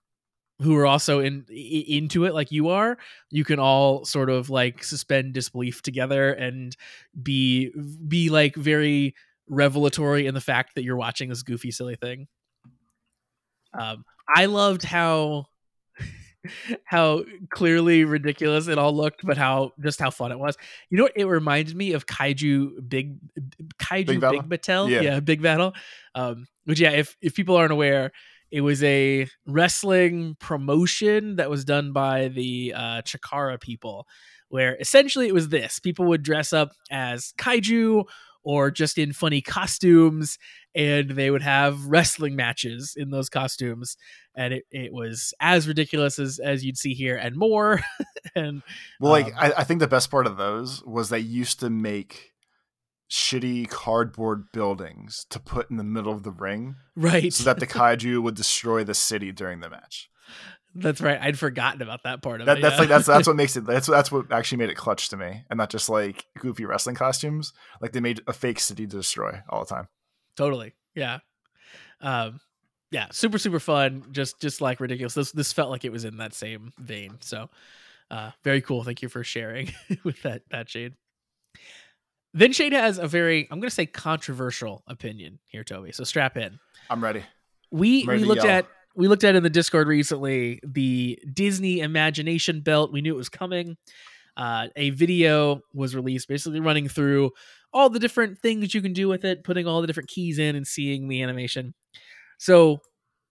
[0.62, 2.98] who are also in into it like you are,
[3.32, 6.76] you can all sort of like suspend disbelief together and
[7.24, 7.72] be
[8.08, 9.16] be like very
[9.50, 12.28] revelatory in the fact that you're watching this goofy silly thing.
[13.78, 14.04] Um,
[14.36, 15.46] I loved how
[16.86, 20.58] how clearly ridiculous it all looked, but how just how fun it was.
[20.90, 21.14] You know what?
[21.16, 23.18] It reminded me of Kaiju Big
[23.78, 24.48] Kaiju Big Big, Battel?
[24.48, 24.90] Battel.
[24.90, 25.02] Yeah.
[25.02, 25.20] Yeah.
[25.20, 25.74] Big Battel.
[26.16, 28.12] Um, which yeah, if if people aren't aware,
[28.52, 34.08] it was a wrestling promotion that was done by the uh, Chikara people,
[34.50, 38.06] where essentially it was this: people would dress up as kaiju
[38.50, 40.40] or just in funny costumes
[40.74, 43.96] and they would have wrestling matches in those costumes.
[44.36, 47.82] And it, it was as ridiculous as, as you'd see here and more.
[48.36, 48.62] And
[49.00, 51.70] Well, like Um, I, I think the best part of those was they used to
[51.70, 52.34] make
[53.10, 57.32] shitty cardboard buildings to put in the middle of the ring right.
[57.34, 60.10] so that the kaiju would destroy the city during the match.
[60.76, 62.80] That's right i'd forgotten about that part of That, it that's yeah.
[62.80, 65.44] like that's that's what makes it that's that's what actually made it clutch to me,
[65.50, 67.54] and not just like goofy wrestling costumes.
[67.82, 69.88] Like they made a fake city to destroy all the time.
[70.36, 71.20] totally yeah
[72.02, 72.40] um
[72.92, 76.18] yeah super super fun just just like ridiculous this this felt like it was in
[76.18, 77.50] that same vein so
[78.12, 79.72] uh very cool thank you for sharing
[80.04, 80.94] with that that shade
[82.34, 86.60] then shade has a very i'm gonna say controversial opinion here toby so strap in
[86.90, 87.24] I'm ready.
[87.72, 88.52] we I'm ready we looked yell.
[88.60, 88.68] at
[89.00, 92.92] we looked at in the discord recently the disney imagination belt.
[92.92, 93.78] We knew it was coming.
[94.36, 97.32] Uh, a video was released basically running through
[97.72, 100.54] all the different things you can do with it putting all the different keys in
[100.58, 101.74] and seeing the animation.
[102.40, 102.82] So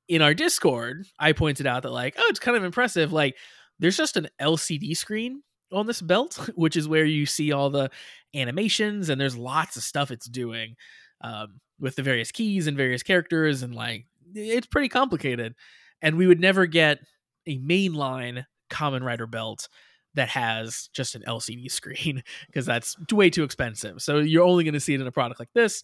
[0.09, 3.12] in our discord i pointed out that like oh it's kind of impressive.
[3.12, 3.37] Like
[3.78, 7.90] there's just an lcd screen on this belt which is where you see all the
[8.35, 10.76] animations and there's lots of stuff it's doing
[11.20, 15.54] um, with the various keys and various characters and like it's pretty complicated
[16.02, 16.98] and we would never get
[17.46, 19.68] a mainline Kamen Rider belt
[20.14, 24.74] that has just an lcd screen because that's way too expensive so you're only going
[24.74, 25.82] to see it in a product like this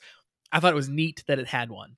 [0.52, 1.96] i thought it was neat that it had one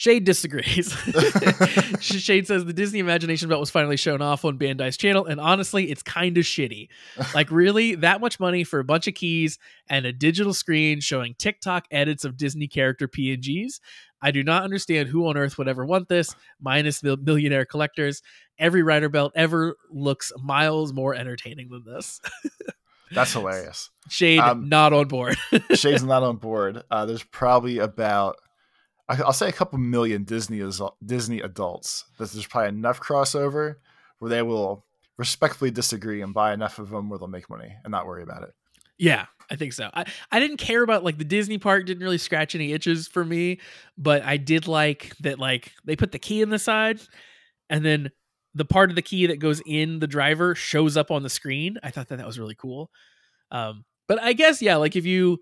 [0.00, 0.90] Shade disagrees.
[2.00, 5.90] Shade says the Disney Imagination Belt was finally shown off on Bandai's channel, and honestly,
[5.90, 6.88] it's kind of shitty.
[7.34, 9.58] Like, really, that much money for a bunch of keys
[9.90, 13.80] and a digital screen showing TikTok edits of Disney character PNGs?
[14.22, 18.22] I do not understand who on earth would ever want this, minus the millionaire collectors.
[18.58, 22.20] Every rider belt ever looks miles more entertaining than this.
[23.12, 23.90] That's hilarious.
[24.08, 25.36] Shade, Um, not on board.
[25.74, 26.82] Shade's not on board.
[26.90, 28.36] Uh, there's probably about
[29.08, 30.62] I- I'll say a couple million Disney
[31.04, 32.04] Disney adults.
[32.18, 33.76] That there's probably enough crossover
[34.20, 34.84] where they will
[35.16, 38.44] respectfully disagree and buy enough of them where they'll make money and not worry about
[38.44, 38.54] it.
[39.00, 39.90] Yeah, I think so.
[39.94, 43.24] I, I didn't care about like the Disney part didn't really scratch any itches for
[43.24, 43.58] me,
[43.96, 47.00] but I did like that like they put the key in the side
[47.70, 48.10] and then
[48.54, 51.78] the part of the key that goes in the driver shows up on the screen.
[51.82, 52.90] I thought that that was really cool.
[53.50, 55.40] Um but I guess yeah, like if you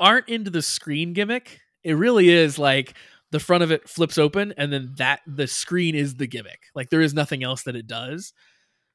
[0.00, 2.94] aren't into the screen gimmick, it really is like
[3.32, 6.62] the front of it flips open and then that the screen is the gimmick.
[6.74, 8.32] Like there is nothing else that it does.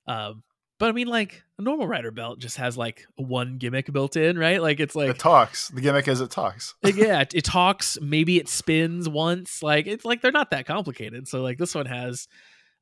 [0.07, 0.43] Um
[0.83, 4.37] but I mean, like a normal rider belt just has like one gimmick built in,
[4.37, 4.61] right?
[4.61, 5.69] Like it's like, it talks.
[5.69, 6.75] The gimmick is it talks.
[6.83, 7.97] like, yeah, it, it talks.
[8.01, 9.63] Maybe it spins once.
[9.63, 11.29] Like it's like they're not that complicated.
[11.29, 12.27] So like this one has,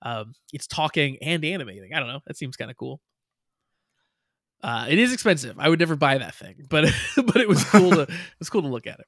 [0.02, 1.94] um, it's talking and animating.
[1.94, 2.22] I don't know.
[2.26, 3.00] That seems kind of cool.
[4.64, 5.60] Uh, it is expensive.
[5.60, 8.64] I would never buy that thing, but but it was cool to it was cool
[8.64, 9.06] to look at it.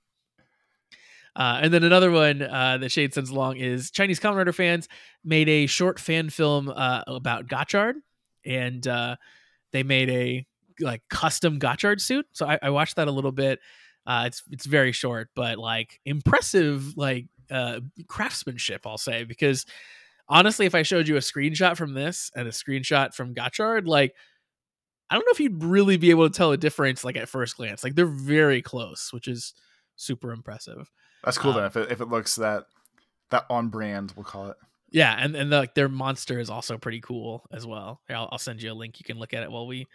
[1.36, 4.88] Uh, and then another one uh, that Shade sends along is Chinese Kamen Rider fans
[5.26, 7.96] made a short fan film uh, about Gotchard,
[8.46, 9.16] and uh,
[9.72, 10.46] they made a
[10.80, 12.26] like custom Gotchard suit.
[12.34, 13.60] So I, I watched that a little bit.
[14.06, 18.86] Uh, it's it's very short, but like impressive, like uh, craftsmanship.
[18.86, 19.66] I'll say because
[20.28, 24.14] honestly, if I showed you a screenshot from this and a screenshot from Gotchard, like
[25.10, 27.58] I don't know if you'd really be able to tell a difference like at first
[27.58, 27.84] glance.
[27.84, 29.54] Like they're very close, which is
[29.96, 30.92] super impressive.
[31.24, 31.64] That's cool then.
[31.64, 32.66] Um, If it, if it looks that
[33.30, 34.58] that on brand, we'll call it.
[34.94, 38.00] Yeah, and and like their monster is also pretty cool as well.
[38.08, 39.00] Here, I'll, I'll send you a link.
[39.00, 39.88] You can look at it while we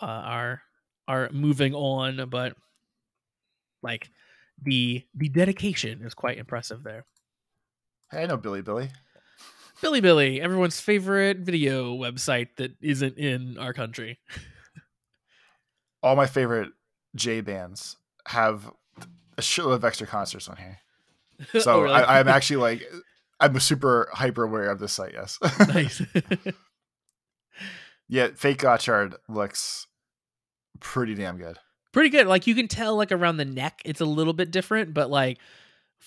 [0.00, 0.62] uh, are
[1.08, 2.28] are moving on.
[2.30, 2.54] But
[3.82, 4.10] like
[4.62, 7.04] the the dedication is quite impressive there.
[8.12, 8.90] Hey, I know Bilibili.
[9.82, 14.20] Billy Billy, everyone's favorite video website that isn't in our country.
[16.02, 16.70] All my favorite
[17.16, 17.96] J bands
[18.26, 18.70] have
[19.36, 20.78] a shitload of extra concerts on here.
[21.60, 21.94] So Oh, really?
[21.94, 22.82] I, I'm actually like
[23.40, 25.12] I'm super hyper aware of this site.
[25.14, 25.38] Yes.
[25.68, 26.02] nice.
[28.08, 29.86] yeah, fake Gotchard looks
[30.80, 31.58] pretty damn good.
[31.92, 32.26] Pretty good.
[32.26, 35.38] Like you can tell, like around the neck, it's a little bit different, but like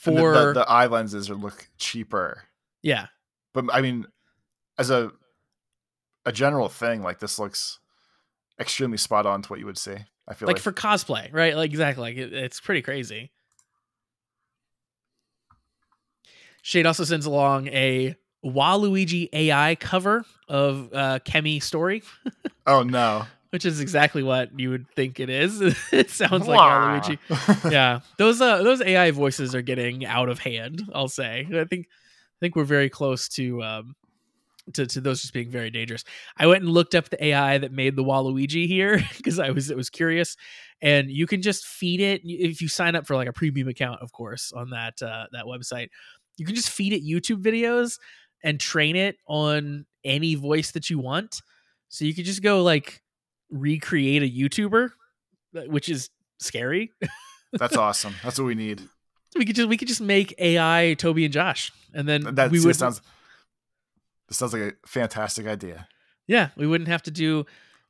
[0.05, 2.43] And the- for the, the eye lenses are look cheaper,
[2.81, 3.07] yeah,
[3.53, 4.05] but I mean
[4.77, 5.11] as a
[6.25, 7.79] a general thing, like this looks
[8.59, 9.95] extremely spot on to what you would see.
[10.27, 11.55] I feel like, like, for cosplay, right?
[11.55, 13.31] Like exactly, like it, it's pretty crazy.
[16.62, 22.04] Shade also sends along a Waluigi AI cover of uh, Chemy story,
[22.67, 25.62] oh no, which is exactly what you would think it is.
[25.91, 27.71] it sounds like Waluigi.
[27.71, 30.89] Yeah, those uh, those AI voices are getting out of hand.
[30.93, 31.47] I'll say.
[31.54, 33.95] I think I think we're very close to um,
[34.74, 36.04] to, to those just being very dangerous.
[36.38, 39.69] I went and looked up the AI that made the Waluigi here because I was
[39.69, 40.38] it was curious,
[40.82, 44.02] and you can just feed it if you sign up for like a premium account,
[44.02, 45.89] of course, on that uh, that website.
[46.41, 47.99] You can just feed it YouTube videos
[48.43, 51.39] and train it on any voice that you want.
[51.89, 53.04] So you could just go like
[53.51, 54.89] recreate a YouTuber,
[55.56, 56.93] uh, which is scary.
[57.54, 58.15] That's awesome.
[58.23, 58.82] That's what we need.
[59.36, 62.60] we could just we could just make AI Toby and Josh, and then That we
[62.65, 63.04] would sounds.
[64.27, 65.88] This sounds like a fantastic idea.
[66.25, 67.45] Yeah, we wouldn't have to do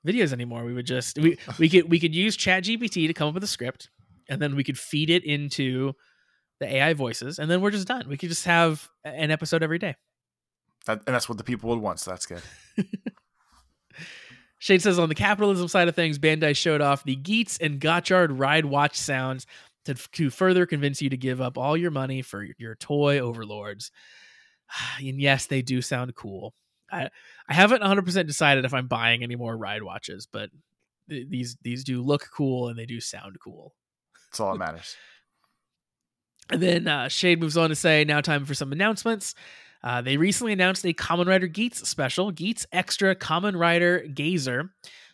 [0.06, 0.66] videos anymore.
[0.66, 3.48] We would just we we could we could use ChatGPT to come up with a
[3.48, 3.90] script,
[4.28, 5.94] and then we could feed it into
[6.62, 8.08] the AI voices, and then we're just done.
[8.08, 9.96] We could just have an episode every day.
[10.86, 12.00] That, and that's what the people would want.
[12.00, 12.42] So that's good.
[14.60, 18.40] Shade says on the capitalism side of things, Bandai showed off the Geats and Gotchard
[18.40, 19.48] ride watch sounds
[19.86, 23.92] to, to further convince you to give up all your money for your toy overlords.
[25.00, 26.54] And yes, they do sound cool.
[26.90, 27.10] I
[27.50, 30.50] I haven't 100% decided if I'm buying any more ride watches, but
[31.10, 33.74] th- these these do look cool and they do sound cool.
[34.30, 34.96] That's all that matters.
[36.52, 39.36] And then uh, Shade moves on to say, now time for some announcements.
[39.84, 44.70] Uh, they recently announced a Kamen Rider Geats special, Geats Extra Kamen Rider Gazer.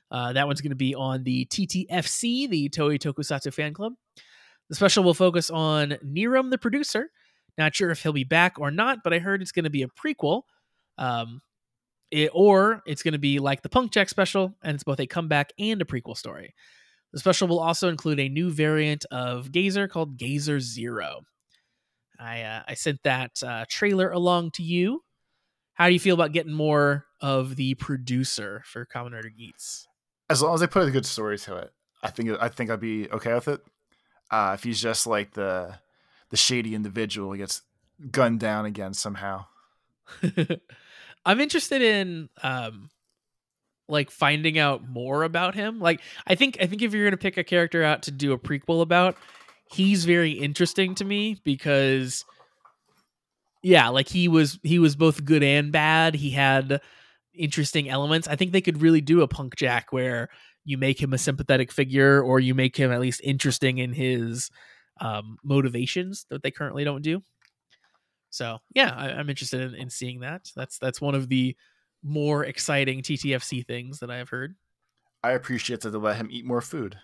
[0.09, 3.93] Uh, that one's going to be on the TTFC, the Toei Tokusatsu fan club.
[4.69, 7.11] The special will focus on Niram, the producer.
[7.57, 9.83] Not sure if he'll be back or not, but I heard it's going to be
[9.83, 10.43] a prequel.
[10.97, 11.41] Um,
[12.11, 15.07] it, or it's going to be like the Punk Jack special, and it's both a
[15.07, 16.53] comeback and a prequel story.
[17.17, 21.21] The special will also include a new variant of Gazer called Gazer Zero.
[22.19, 25.01] I uh, I sent that uh, trailer along to you.
[25.73, 29.87] How do you feel about getting more of the producer for Kamen Rider Geats?
[30.29, 31.71] As long as they put a good story to it,
[32.03, 33.61] I think I think I'd be okay with it.
[34.29, 35.73] Uh, if he's just like the
[36.29, 37.63] the shady individual who gets
[38.11, 39.45] gunned down again somehow.
[41.25, 42.91] I'm interested in um
[43.87, 45.79] like finding out more about him.
[45.79, 48.39] Like I think I think if you're gonna pick a character out to do a
[48.39, 49.17] prequel about,
[49.71, 52.25] he's very interesting to me because
[53.63, 56.15] yeah, like he was he was both good and bad.
[56.15, 56.81] He had
[57.33, 58.27] interesting elements.
[58.27, 60.29] I think they could really do a punk jack where
[60.63, 64.49] you make him a sympathetic figure or you make him at least interesting in his
[64.99, 67.21] um, motivations that they currently don't do.
[68.29, 70.49] So yeah, I, I'm interested in, in seeing that.
[70.55, 71.55] That's that's one of the
[72.03, 74.55] more exciting TTFC things that I have heard.
[75.23, 76.97] I appreciate that they let him eat more food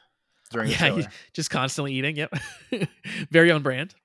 [0.52, 2.16] during the Yeah, just constantly eating.
[2.16, 2.34] Yep,
[3.32, 3.96] very on brand.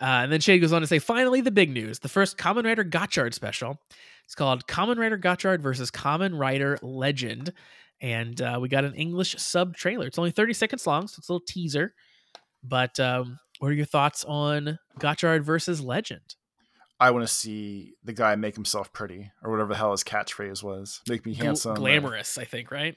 [0.00, 2.64] Uh, and then Shade goes on to say, finally, the big news: the first Kamen
[2.64, 3.78] Rider Gotchard special.
[4.24, 7.52] It's called Kamen Rider Gotchard versus Kamen Rider Legend,
[8.00, 10.06] and uh, we got an English sub trailer.
[10.06, 11.94] It's only 30 seconds long, so it's a little teaser.
[12.64, 16.36] But um, what are your thoughts on Gotchard versus Legend?
[17.02, 20.62] I want to see the guy make himself pretty, or whatever the hell his catchphrase
[20.62, 21.00] was.
[21.08, 22.96] Make me handsome, or- glamorous, I think, right?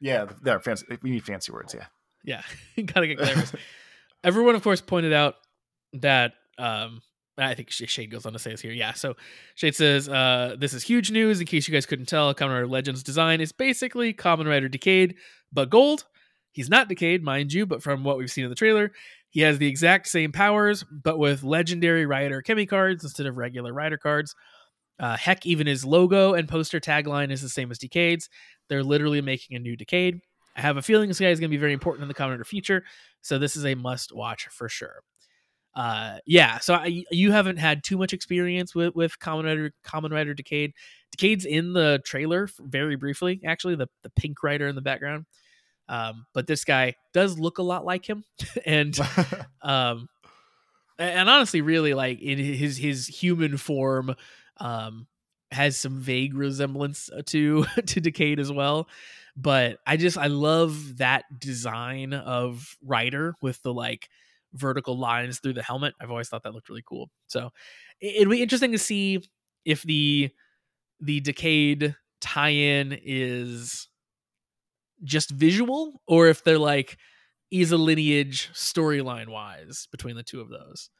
[0.00, 0.86] Yeah, they're fancy.
[1.02, 1.72] We need fancy words.
[1.72, 1.86] Yeah.
[2.24, 2.42] Yeah,
[2.84, 3.52] gotta get glamorous.
[4.24, 5.36] Everyone, of course, pointed out
[5.92, 7.00] that um,
[7.38, 8.72] I think Shade goes on to say this here.
[8.72, 9.14] Yeah, so
[9.54, 11.38] Shade says, uh, "This is huge news.
[11.38, 15.14] In case you guys couldn't tell, Kamen Rider Legends design is basically Kamen Rider Decade,
[15.52, 16.06] but gold.
[16.50, 18.90] He's not Decade, mind you, but from what we've seen in the trailer,
[19.34, 23.72] he has the exact same powers, but with legendary rider Chemy cards instead of regular
[23.72, 24.32] rider cards.
[25.00, 28.28] Uh, heck, even his logo and poster tagline is the same as Decade's.
[28.68, 30.20] They're literally making a new Decade.
[30.56, 32.44] I have a feeling this guy is going to be very important in the Rider
[32.44, 32.84] future,
[33.22, 35.02] so this is a must watch for sure.
[35.74, 40.12] Uh, yeah, so I, you haven't had too much experience with with Kamen Rider, Kamen
[40.12, 40.74] Rider Decade.
[41.10, 45.26] Decade's in the trailer very briefly, actually, the the pink rider in the background.
[45.88, 48.24] Um, but this guy does look a lot like him,
[48.66, 48.98] and
[49.62, 50.08] um,
[50.98, 54.14] and honestly, really like in his his human form,
[54.58, 55.06] um,
[55.50, 58.88] has some vague resemblance to to Decade as well.
[59.36, 64.08] But I just I love that design of Rider with the like
[64.52, 65.94] vertical lines through the helmet.
[66.00, 67.10] I've always thought that looked really cool.
[67.26, 67.50] So
[68.00, 69.20] it- it'll be interesting to see
[69.64, 70.30] if the
[71.00, 73.88] the Decade tie-in is
[75.04, 76.96] just visual or if they're like
[77.50, 80.90] is a lineage storyline wise between the two of those.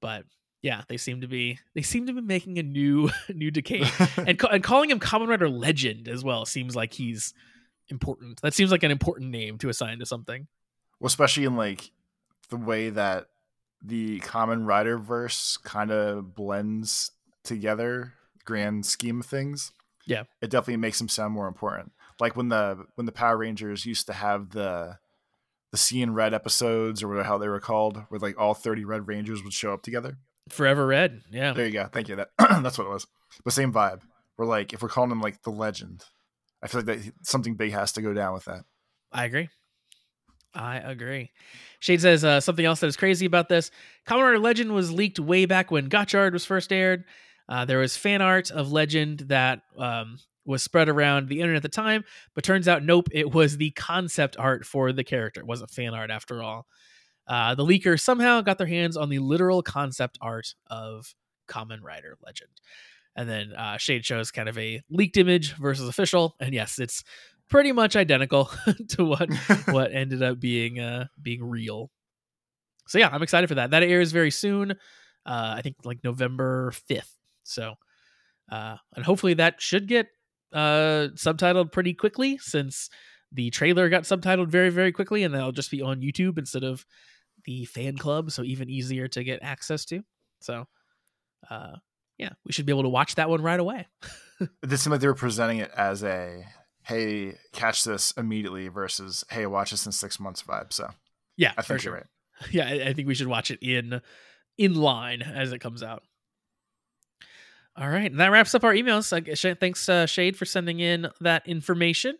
[0.00, 0.24] But
[0.62, 3.84] yeah, they seem to be they seem to be making a new new decay
[4.16, 7.34] and and calling him Kamen Rider Legend as well seems like he's
[7.88, 8.40] important.
[8.42, 10.46] That seems like an important name to assign to something.
[11.00, 11.90] well, especially in like
[12.50, 13.26] the way that
[13.82, 17.10] the Kamen Rider verse kind of blends
[17.42, 19.72] together, grand scheme of things.
[20.06, 20.24] Yeah.
[20.42, 21.92] it definitely makes them sound more important.
[22.20, 24.98] Like when the when the Power Rangers used to have the
[25.72, 28.84] the Sea and Red episodes or whatever how they were called, where like all thirty
[28.84, 30.18] Red Rangers would show up together.
[30.48, 31.52] Forever Red, yeah.
[31.52, 31.88] There you go.
[31.90, 32.16] Thank you.
[32.16, 33.06] That that's what it was.
[33.42, 34.02] But same vibe.
[34.36, 36.04] We're like if we're calling him like the legend,
[36.62, 38.64] I feel like that something big has to go down with that.
[39.12, 39.48] I agree.
[40.54, 41.32] I agree.
[41.80, 43.70] Shade says uh, something else that is crazy about this.
[44.06, 47.04] Kamen Rider Legend was leaked way back when Gotchard was first aired.
[47.48, 51.62] Uh, there was fan art of Legend that um, was spread around the internet at
[51.62, 52.04] the time,
[52.34, 55.40] but turns out, nope, it was the concept art for the character.
[55.40, 56.66] It wasn't fan art after all.
[57.26, 61.14] Uh, the leaker somehow got their hands on the literal concept art of
[61.48, 62.50] Kamen Rider Legend.
[63.16, 66.34] And then uh, Shade shows kind of a leaked image versus official.
[66.40, 67.04] And yes, it's
[67.48, 68.50] pretty much identical
[68.88, 69.32] to what
[69.66, 71.90] what ended up being uh being real.
[72.88, 73.70] So yeah, I'm excited for that.
[73.70, 74.72] That airs very soon.
[75.24, 77.10] Uh I think like November 5th.
[77.44, 77.74] So
[78.50, 80.08] uh and hopefully that should get
[80.54, 82.88] uh subtitled pretty quickly since
[83.32, 86.86] the trailer got subtitled very very quickly and that'll just be on YouTube instead of
[87.44, 90.02] the fan club so even easier to get access to.
[90.40, 90.64] So
[91.50, 91.72] uh
[92.16, 93.88] yeah, we should be able to watch that one right away.
[94.40, 96.44] It did seem like they were presenting it as a
[96.84, 100.72] hey, catch this immediately versus hey, watch this in six months vibe.
[100.72, 100.90] So
[101.36, 101.90] Yeah, I think sure.
[101.92, 102.06] you're right.
[102.52, 104.00] yeah I, I think we should watch it in
[104.58, 106.02] in line as it comes out
[107.76, 109.58] all right and that wraps up our emails.
[109.58, 112.16] Thanks uh, shade for sending in that information.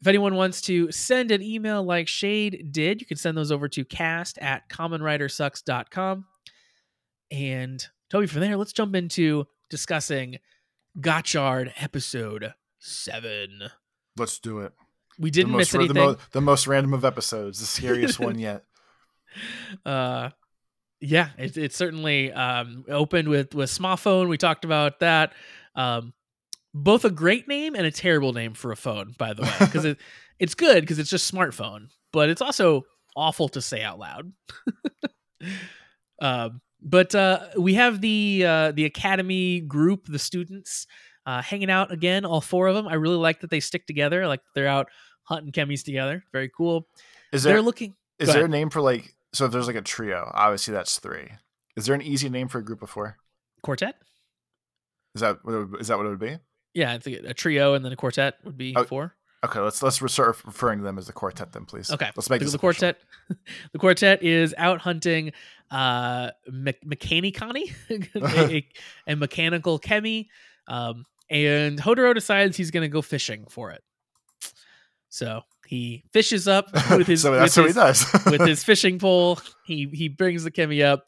[0.00, 3.68] If anyone wants to send an email like shade did you can send those over
[3.68, 6.26] to cast at commonwritersucks.com
[7.30, 10.36] and toby from there let's jump into discussing
[11.00, 13.70] gotchard episode 7
[14.18, 14.72] Let's do it.
[15.18, 15.96] we didn't most, miss the, anything.
[15.96, 18.64] mo- the most random of episodes, the scariest one yet.
[19.86, 20.28] uh
[21.04, 24.28] yeah it, it certainly um opened with with smartphone.
[24.28, 25.32] We talked about that.
[25.74, 26.12] Um
[26.72, 29.84] both a great name and a terrible name for a phone by the way because
[29.90, 29.98] it
[30.38, 32.82] it's good because it's just smartphone but it's also
[33.16, 34.32] awful to say out loud.
[36.22, 40.86] Um but uh we have the uh the academy group the students
[41.26, 44.26] uh hanging out again all four of them i really like that they stick together
[44.26, 44.88] like they're out
[45.24, 46.24] hunting Chemys together.
[46.32, 46.86] Very cool.
[47.32, 49.82] Is they're there looking is there a name for like so if there's like a
[49.82, 51.28] trio, obviously that's three.
[51.76, 53.16] Is there an easy name for a group of four?
[53.62, 53.96] quartet
[55.14, 56.38] Is that what it would- is that what it would be?
[56.74, 59.14] Yeah, I think a trio and then a quartet would be Oh, four.
[59.44, 61.90] Okay, let's let's start referring to them as the quartet then, please.
[61.90, 62.98] Okay, let's make the, this the quartet.
[63.72, 65.32] the quartet is out hunting
[65.70, 67.72] uh me- Mechanichani,
[68.16, 68.68] a, a-
[69.12, 70.28] a mechanical Chemy,
[70.68, 73.82] um, and Hotaro decides he's going to go fishing for it.
[75.10, 75.42] So
[75.74, 78.24] he fishes up with his so that's with what his, he does.
[78.30, 79.40] with his fishing pole.
[79.66, 81.06] He he brings the Chemy up.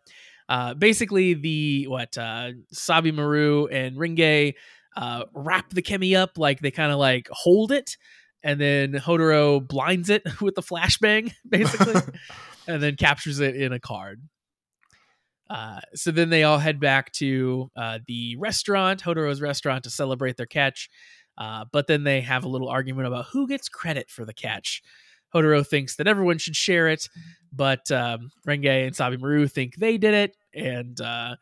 [0.48, 4.54] Uh, basically, the what uh, Sabi Maru and Renge
[4.96, 7.96] uh, wrap the Chemy up like they kind of like hold it,
[8.42, 12.00] and then Hotaro blinds it with the flashbang, basically,
[12.66, 14.20] and then captures it in a card.
[15.48, 20.36] Uh, so then they all head back to uh, the restaurant, Hotaro's restaurant, to celebrate
[20.36, 20.90] their catch.
[21.38, 24.82] Uh, but then they have a little argument about who gets credit for the catch.
[25.34, 27.08] Hotaro thinks that everyone should share it,
[27.52, 31.36] but um, Renge and Sabi Maru think they did it, and uh,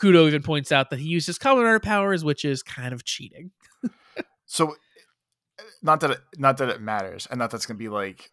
[0.00, 3.50] Kudo even points out that he used his common powers, which is kind of cheating.
[4.46, 4.76] so
[5.82, 8.30] not that it, not that it matters, and not that's gonna be like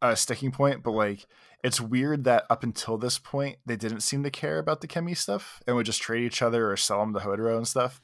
[0.00, 1.26] a sticking point, but like
[1.62, 5.16] it's weird that up until this point they didn't seem to care about the Chemy
[5.16, 8.00] stuff and would just trade each other or sell them to Hotaro and stuff.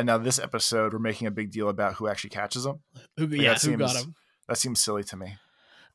[0.00, 2.80] And now this episode, we're making a big deal about who actually catches them.
[3.16, 4.14] Who, Like, yeah, who got seems- him?
[4.48, 5.36] That seems silly to me.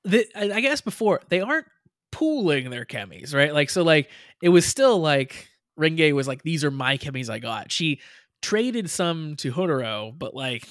[0.04, 1.66] the, I guess before they aren't
[2.12, 3.53] pooling their Chemys, right?
[3.53, 4.10] Like so, like
[4.41, 7.99] it was still like Renge was like, "These are my Chemys I got." She
[8.41, 10.66] traded some to Hotaro, but like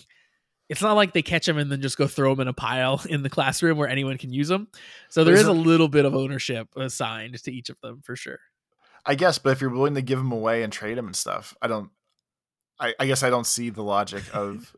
[0.70, 3.03] it's not like they catch them and then just go throw them in a pile
[3.11, 4.68] in the classroom where anyone can use them.
[5.11, 8.16] So there But is a little bit of ownership assigned to each of them for
[8.16, 8.39] sure.
[9.05, 11.55] I guess, but if you're willing to give them away and trade them and stuff,
[11.61, 11.91] I don't.
[12.81, 14.75] I, I guess I don't see the logic of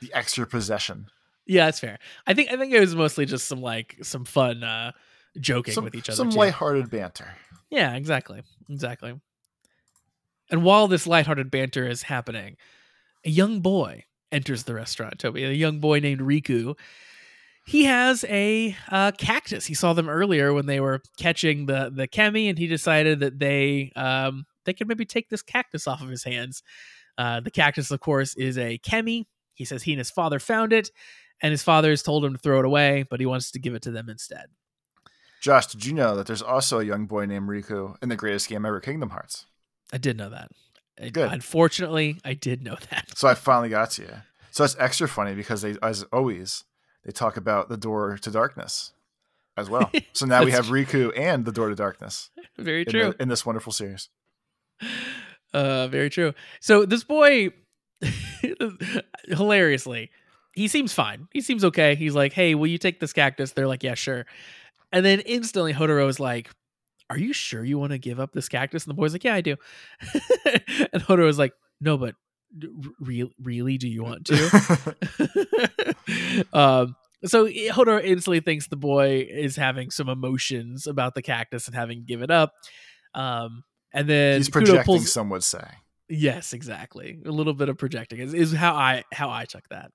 [0.00, 1.06] the extra possession.
[1.46, 1.98] Yeah, that's fair.
[2.26, 4.92] I think I think it was mostly just some like some fun uh
[5.40, 6.16] joking Some, with each other.
[6.16, 6.38] some too.
[6.38, 7.34] lighthearted banter.
[7.70, 8.42] Yeah, exactly.
[8.70, 9.20] Exactly.
[10.50, 12.56] And while this lighthearted banter is happening,
[13.24, 15.44] a young boy enters the restaurant, Toby.
[15.44, 16.76] A young boy named Riku.
[17.66, 19.66] he has a uh, cactus.
[19.66, 23.38] He saw them earlier when they were catching the the Chemy, and he decided that
[23.38, 26.62] they um, they could maybe take this cactus off of his hands.
[27.18, 29.26] Uh, the cactus, of course, is a Chemy.
[29.54, 30.90] He says he and his father found it,
[31.40, 33.74] and his father has told him to throw it away, but he wants to give
[33.74, 34.46] it to them instead.
[35.40, 38.48] Josh, did you know that there's also a young boy named Riku in the greatest
[38.48, 39.46] game ever, Kingdom Hearts?
[39.92, 40.50] I did know that.
[41.12, 41.30] Good.
[41.32, 43.16] Unfortunately, I did know that.
[43.16, 44.08] So I finally got to you.
[44.50, 46.64] So it's extra funny because they, as always,
[47.04, 48.92] they talk about the door to darkness
[49.56, 49.90] as well.
[50.14, 53.12] So now we have That's Riku and the door to darkness Very in, true.
[53.12, 54.08] the- in this wonderful series.
[55.54, 56.34] Uh, very true.
[56.60, 57.50] So this boy,
[59.28, 60.10] hilariously,
[60.52, 61.28] he seems fine.
[61.32, 61.94] He seems okay.
[61.94, 64.26] He's like, "Hey, will you take this cactus?" They're like, "Yeah, sure."
[64.92, 66.50] And then instantly, Hotaro is like,
[67.08, 69.34] "Are you sure you want to give up this cactus?" And the boy's like, "Yeah,
[69.34, 69.56] I do."
[70.92, 72.16] and Hotaro is like, "No, but
[72.56, 72.68] d-
[73.00, 74.96] re- really, do you want to?"
[76.52, 81.76] um, so Hotaro instantly thinks the boy is having some emotions about the cactus and
[81.76, 82.52] having given up.
[83.14, 85.10] Um, and then He's Kudo projecting, pulls.
[85.10, 85.64] some would say.
[86.08, 87.18] Yes, exactly.
[87.24, 89.90] A little bit of projecting is, is how I how I took that.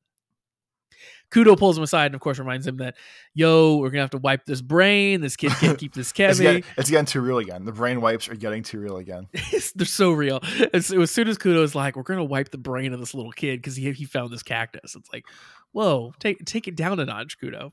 [1.32, 2.96] Kudo pulls him aside and of course reminds him that,
[3.36, 5.22] yo, we're gonna have to wipe this brain.
[5.22, 7.66] This kid can't keep this It's getting, it's getting too real again.
[7.66, 9.28] The brain wipes are getting too real again.
[9.76, 10.40] They're so real.
[10.74, 13.76] As soon as Kudo's like, we're gonna wipe the brain of this little kid because
[13.76, 14.96] he he found this cactus.
[14.96, 15.26] It's like,
[15.72, 17.72] whoa, take take it down a notch, Kudo.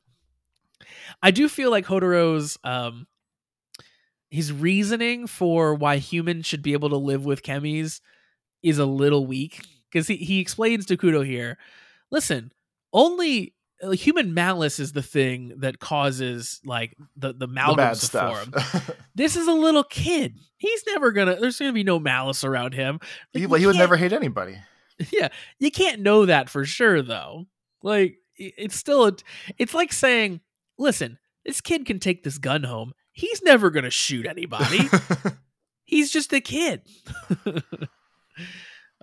[1.23, 3.07] I do feel like Hotaro's um
[4.29, 8.01] his reasoning for why humans should be able to live with Chemys
[8.63, 9.61] is a little weak
[9.91, 11.57] because he, he explains to Kudo here,
[12.11, 12.51] listen,
[12.93, 18.51] only uh, human malice is the thing that causes like the the The amalgams bad
[18.53, 20.35] to form this is a little kid.
[20.57, 21.35] He's never gonna.
[21.39, 22.99] There's gonna be no malice around him.
[23.33, 24.57] he, Like, he you would never hate anybody.
[25.11, 25.27] Yeah,
[25.59, 27.45] you can't know that for sure, though.
[27.83, 29.05] Like, it's still.
[29.05, 29.11] A,
[29.59, 30.41] it's like saying,
[30.79, 32.93] "Listen, this kid can take this gun home.
[33.17, 34.79] He's never gonna shoot anybody.
[35.85, 36.83] He's just a kid."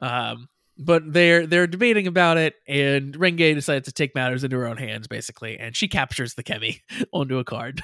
[0.01, 0.49] um,
[0.79, 4.77] but they're they're debating about it, and Renge decides to take matters into her own
[4.77, 7.83] hands, basically, and she captures the Chemy onto a card.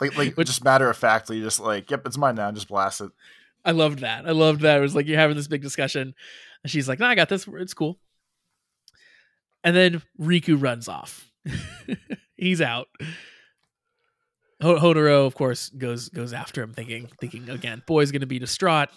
[0.00, 2.50] like, like Which- just matter of factly, just like, yep, it's mine now.
[2.50, 3.12] Just blast it.
[3.64, 4.26] I loved that.
[4.26, 4.78] I loved that.
[4.78, 6.16] It was like you're having this big discussion,
[6.64, 7.46] and she's like, "No, I got this.
[7.46, 8.00] It's cool."
[9.62, 11.30] And then Riku runs off.
[12.34, 12.88] He's out.
[14.62, 18.88] Ho- Hotaro, of course, goes goes after him, thinking thinking again, boy's gonna be distraught.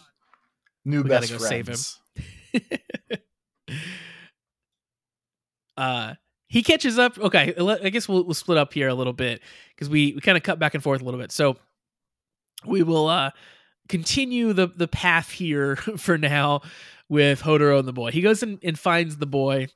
[0.86, 1.76] New We gotta best go save him.
[1.76, 2.00] friends.
[5.78, 6.14] uh
[6.48, 7.54] he catches up okay
[7.84, 10.44] i guess we'll, we'll split up here a little bit because we, we kind of
[10.44, 11.58] cut back and forth a little bit so
[12.66, 13.32] we will uh
[13.90, 16.62] continue the the path here for now
[17.10, 19.68] with hotaro and the boy he goes and, and finds the boy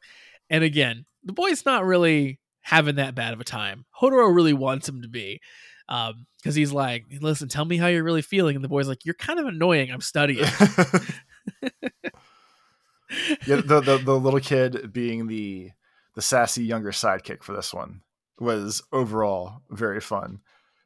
[0.50, 4.88] and again the boy's not really having that bad of a time hotaro really wants
[4.88, 5.42] him to be
[5.90, 9.06] um because he's like listen tell me how you're really feeling and the boy's like
[9.06, 10.40] you're kind of annoying i'm studying
[13.48, 15.72] yeah, the, the the little kid being the
[16.16, 18.02] the sassy younger sidekick for this one
[18.40, 20.40] was overall very fun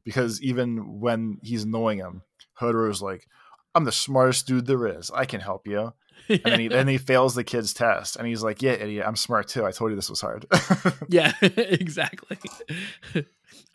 [0.04, 2.24] because even when he's annoying him,
[2.60, 3.28] Hotaro's like,
[3.76, 5.12] "I'm the smartest dude there is.
[5.12, 5.94] I can help you."
[6.30, 9.16] And then he then he fails the kid's test, and he's like, "Yeah, idiot, I'm
[9.16, 9.66] smart too.
[9.66, 10.46] I told you this was hard."
[11.10, 12.38] Yeah, exactly.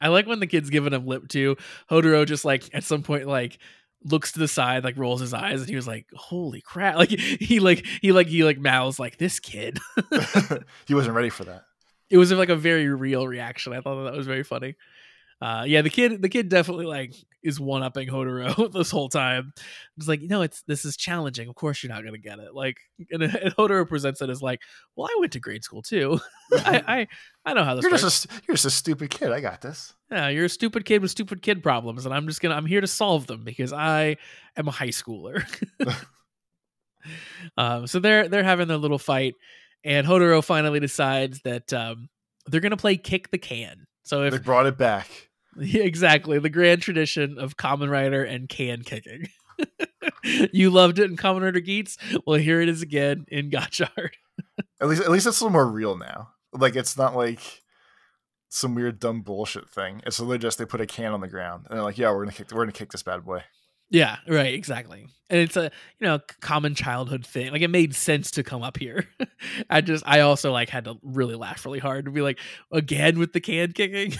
[0.00, 1.56] I like when the kid's giving him lip too.
[1.90, 3.58] Hotaro just like at some point like
[4.04, 7.10] looks to the side, like rolls his eyes, and he was like, "Holy crap!" Like
[7.10, 9.78] he like he like he like mouths like this kid.
[10.86, 11.64] he wasn't ready for that.
[12.10, 13.72] it was like a very real reaction.
[13.72, 14.76] I thought that was very funny.
[15.40, 19.52] Uh, yeah, the kid, the kid definitely like is one upping Hotaro this whole time.
[19.96, 21.48] It's like, no, it's this is challenging.
[21.48, 22.54] Of course, you're not gonna get it.
[22.54, 22.78] Like,
[23.10, 24.60] and, and Hotaro presents it as like,
[24.96, 26.18] well, I went to grade school too.
[26.52, 27.08] I, I
[27.50, 28.02] I know how this You're works.
[28.02, 29.30] just a, you're just a stupid kid.
[29.32, 29.94] I got this.
[30.10, 32.80] yeah, you're a stupid kid with stupid kid problems, and I'm just gonna I'm here
[32.80, 34.16] to solve them because I
[34.56, 35.44] am a high schooler.
[37.56, 39.34] um, so they're they're having their little fight,
[39.84, 42.08] and Hotaro finally decides that um,
[42.46, 43.86] they're gonna play kick the can.
[44.02, 45.27] So if They brought it back.
[45.60, 49.28] Yeah, exactly the grand tradition of Kamen Rider and can kicking.
[50.52, 51.98] you loved it in Kamen Rider Geats.
[52.26, 54.10] Well, here it is again in Gotchard.
[54.80, 56.30] At least at least it's a little more real now.
[56.52, 57.62] Like it's not like
[58.48, 60.00] some weird dumb bullshit thing.
[60.06, 62.24] It's literally just they put a can on the ground and they're like, "Yeah, we're
[62.24, 63.42] gonna kick we're gonna kick this bad boy."
[63.90, 65.08] Yeah, right, exactly.
[65.28, 65.64] And it's a
[65.98, 67.50] you know common childhood thing.
[67.50, 69.08] Like it made sense to come up here.
[69.70, 72.38] I just I also like had to really laugh really hard to be like
[72.70, 74.16] again with the can kicking.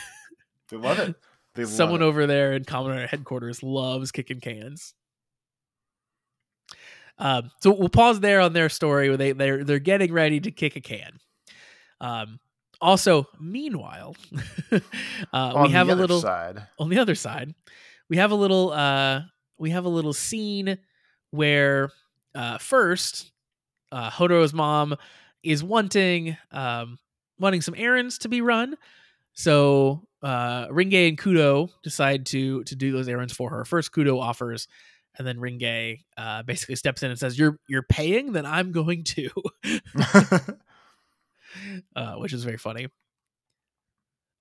[0.71, 1.15] They love it.
[1.55, 4.95] They Someone over there in Kamen Rider headquarters loves kicking cans.
[7.19, 10.51] Um, so we'll pause there on their story where they they're they're getting ready to
[10.51, 11.19] kick a can.
[12.01, 12.39] Um,
[12.81, 14.15] also, meanwhile,
[15.33, 16.65] uh, we have a little side.
[16.79, 17.55] on the other side.
[18.09, 19.23] We have a little uh,
[19.59, 20.79] we have a little scene
[21.31, 21.91] where
[22.35, 23.33] uh, first
[23.91, 24.95] uh, Hodoro's mom
[25.43, 26.99] is wanting um,
[27.41, 28.77] wanting some errands to be run.
[29.39, 33.65] So uh, Renge and Kudo decide to to do those errands for her.
[33.65, 34.67] First, Kudo offers,
[35.17, 39.05] and then Renge uh, basically steps in and says, "You're you're paying, then I'm going
[39.05, 39.31] to,"
[41.95, 42.89] uh, which is very funny.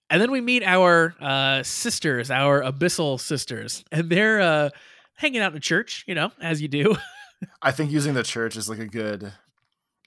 [0.09, 4.69] And then we meet our uh, sisters, our abyssal sisters, and they're uh,
[5.13, 6.95] hanging out in a church, you know, as you do.
[7.61, 9.31] I think using the church is like a good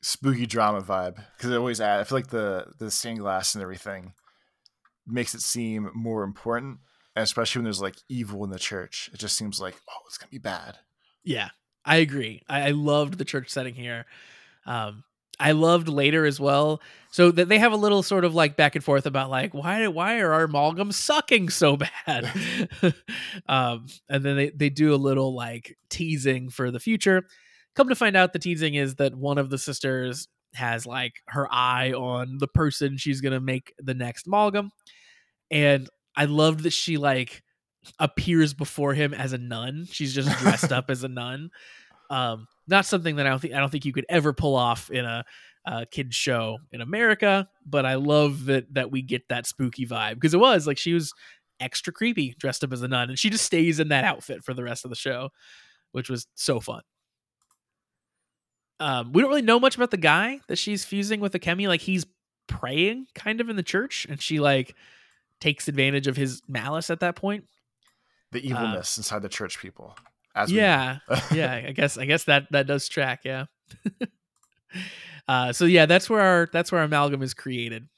[0.03, 2.01] spooky drama vibe because it always add.
[2.01, 4.15] I feel like the the stained glass and everything
[5.13, 6.79] makes it seem more important,
[7.17, 10.19] and especially when there's like evil in the church, it just seems like oh, it's
[10.19, 10.79] gonna be bad.
[11.25, 11.51] Yeah,
[11.85, 12.43] I agree.
[12.49, 14.07] I, I loved the church setting here.
[14.67, 15.05] Um,
[15.41, 16.83] I loved later as well.
[17.11, 19.89] So that they have a little sort of like back and forth about like why
[19.89, 22.31] why are our amalgams sucking so bad?
[23.49, 27.27] um, and then they they do a little like teasing for the future.
[27.75, 31.49] Come to find out, the teasing is that one of the sisters has like her
[31.51, 34.71] eye on the person she's gonna make the next amalgam,
[35.51, 37.43] and I loved that she like
[37.99, 39.87] appears before him as a nun.
[39.91, 41.51] She's just dressed up as a nun.
[42.11, 44.91] Um, not something that I don't think I don't think you could ever pull off
[44.91, 45.25] in a,
[45.67, 47.49] a kids show in America.
[47.65, 50.93] But I love that that we get that spooky vibe because it was like she
[50.93, 51.13] was
[51.59, 54.55] extra creepy dressed up as a nun, and she just stays in that outfit for
[54.55, 55.31] the rest of the show,
[55.93, 56.83] which was so fun.
[58.79, 61.69] Um, we don't really know much about the guy that she's fusing with the Akemi.
[61.69, 62.07] Like he's
[62.49, 64.75] praying kind of in the church, and she like
[65.41, 67.45] takes advantage of his malice at that point.
[68.33, 69.97] The evilness inside the church people.
[70.35, 70.99] As yeah.
[71.33, 73.47] Yeah i guess i guess that that does track yeah.
[75.29, 77.89] Uh so yeah that's where our that's where our amalgam is created.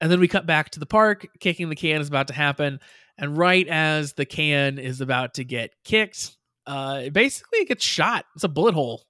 [0.00, 2.80] And then we cut back to the park kicking the can is about to happen.
[3.18, 6.36] And right as the can is about to get kicked
[6.66, 8.24] uh it basically gets shot.
[8.34, 9.04] It's a bullet hole.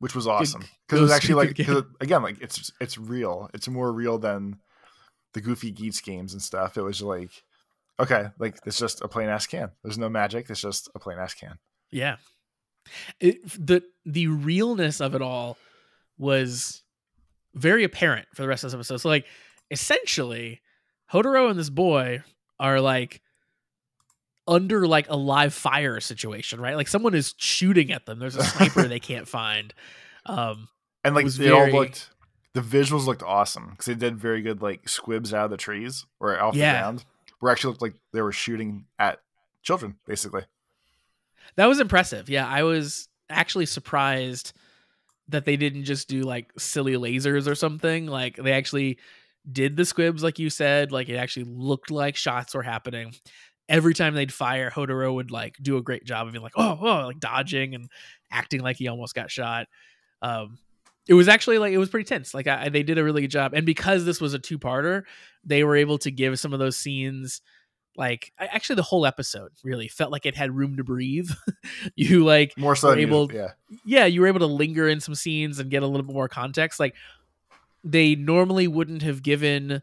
[0.00, 0.64] Which was awesome.
[0.86, 3.50] because it was actually like through the 'cause it- again like it's it's real.
[3.54, 4.60] It's more real than
[5.34, 6.76] the Goofy Geats games and stuff.
[6.76, 7.30] It was like
[8.00, 9.70] okay, like it's just a plain ass can.
[9.82, 10.50] There's no magic.
[10.50, 11.58] It's just a plain ass can.
[11.90, 12.16] Yeah.
[13.20, 15.58] It, the the realness of it all
[16.16, 16.82] was
[17.54, 18.98] very apparent for the rest of this episode.
[18.98, 19.26] So like
[19.70, 20.60] essentially,
[21.12, 22.22] Hotaro and this boy
[22.58, 23.20] are like
[24.46, 26.76] under like a live fire situation, right?
[26.76, 28.18] Like someone is shooting at them.
[28.18, 29.74] There's a sniper they can't find.
[30.24, 30.68] Um
[31.04, 32.08] And like it all looked
[32.60, 36.04] the visuals looked awesome because they did very good like squibs out of the trees
[36.20, 36.72] or off Yeah.
[36.72, 37.04] the ground.
[37.40, 39.20] Where actually looked like they were shooting at
[39.62, 40.42] children, basically.
[41.56, 42.28] that was impressive.
[42.28, 44.52] Yeah, I was actually surprised
[45.28, 48.06] that they didn't just do like silly lasers or something.
[48.06, 48.98] Like they actually
[49.50, 50.90] did the squibs, like you said.
[50.90, 53.14] Like it actually looked like shots were happening.
[53.68, 56.78] Every time they'd fire, Hotaro would like do a great job of being like, oh,
[56.80, 57.88] oh, like dodging and
[58.32, 59.66] acting like he almost got shot.
[60.22, 60.58] Um,
[61.08, 62.34] it was actually like it was pretty tense.
[62.34, 65.04] Like I, they did a really good job, and because this was a two-parter,
[65.44, 67.40] they were able to give some of those scenes
[67.96, 71.30] like I- actually the whole episode really felt like it had room to breathe.
[71.96, 73.52] you like More so able- yeah.
[73.84, 76.28] yeah, you were able to linger in some scenes and get a little bit more
[76.28, 76.78] context.
[76.78, 76.94] Like
[77.82, 79.82] they normally wouldn't have given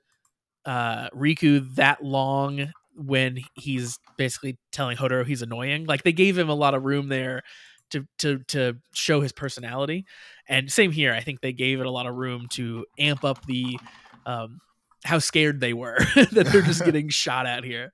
[0.65, 5.85] uh Riku that long when he's basically telling Hotaro he's annoying.
[5.85, 7.43] Like they gave him a lot of room there
[7.91, 10.05] to to to show his personality.
[10.47, 13.45] And same here, I think they gave it a lot of room to amp up
[13.45, 13.79] the
[14.25, 14.59] um
[15.03, 17.93] how scared they were that they're just getting shot at here.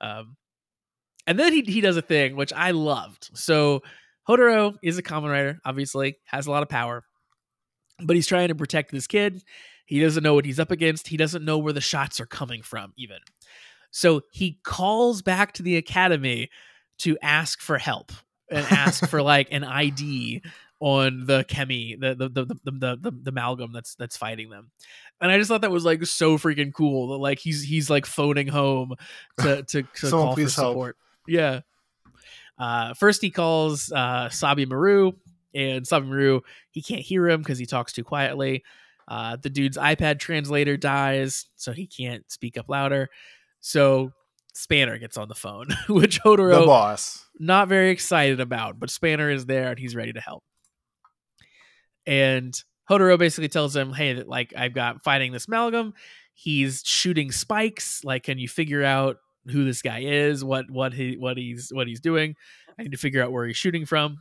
[0.00, 0.36] Um
[1.26, 3.30] and then he he does a thing which I loved.
[3.34, 3.82] So
[4.28, 7.02] Hotaro is a Kamen Rider, obviously, has a lot of power,
[8.02, 9.42] but he's trying to protect this kid.
[9.86, 11.08] He doesn't know what he's up against.
[11.08, 13.18] He doesn't know where the shots are coming from, even.
[13.90, 16.50] So he calls back to the academy
[16.98, 18.12] to ask for help
[18.50, 20.42] and ask for like an ID
[20.80, 24.70] on the Chemy, the the the the the, the, amalgam that's that's fighting them.
[25.20, 28.06] And I just thought that was like so freaking cool that like he's he's like
[28.06, 28.94] phoning home
[29.40, 30.72] to to, to call for please help.
[30.72, 30.96] support.
[31.26, 31.60] Yeah.
[32.58, 35.12] Uh, first, he calls uh, Sabi Maru,
[35.54, 36.40] and Sabi Maru
[36.70, 38.64] he can't hear him because he talks too quietly.
[39.06, 43.08] Uh, the dude's iPad translator dies, so he can't speak up louder.
[43.60, 44.12] So
[44.54, 46.18] Spanner gets on the phone, which
[46.60, 47.24] The boss.
[47.38, 50.42] Not very excited about, but Spanner is there and he's ready to help.
[52.06, 52.54] And
[52.90, 55.92] Hotaro basically tells him, "Hey, that like I've got fighting this Malgam.
[56.34, 58.02] He's shooting spikes.
[58.04, 59.16] Like, can you figure out
[59.50, 60.44] who this guy is?
[60.44, 62.34] What what he what he's what he's doing?
[62.78, 64.18] I need to figure out where he's shooting from."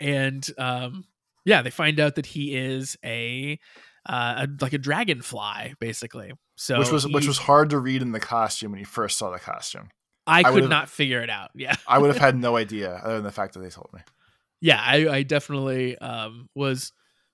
[0.00, 1.04] And um,
[1.44, 3.58] yeah, they find out that he is a
[4.06, 6.32] uh, a, like a dragonfly, basically.
[6.56, 9.18] So which was he- which was hard to read in the costume when you first
[9.18, 9.88] saw the costume.
[10.26, 11.50] I I could not figure it out.
[11.54, 14.00] Yeah, I would have had no idea other than the fact that they told me.
[14.60, 16.92] yeah, I, I definitely um, was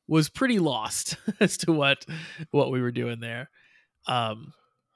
[0.08, 2.04] was pretty lost as to what
[2.50, 3.48] what we were doing there.
[4.06, 4.52] Um,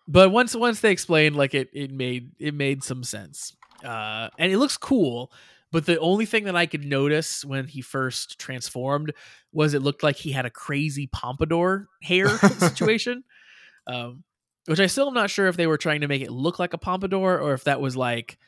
[0.08, 4.52] but once once they explained, like it it made it made some sense, uh, and
[4.52, 5.32] it looks cool.
[5.72, 9.12] But the only thing that I could notice when he first transformed
[9.52, 12.28] was it looked like he had a crazy pompadour hair
[12.58, 13.24] situation,
[13.88, 14.22] um,
[14.66, 16.72] which I still am not sure if they were trying to make it look like
[16.72, 18.38] a pompadour or if that was like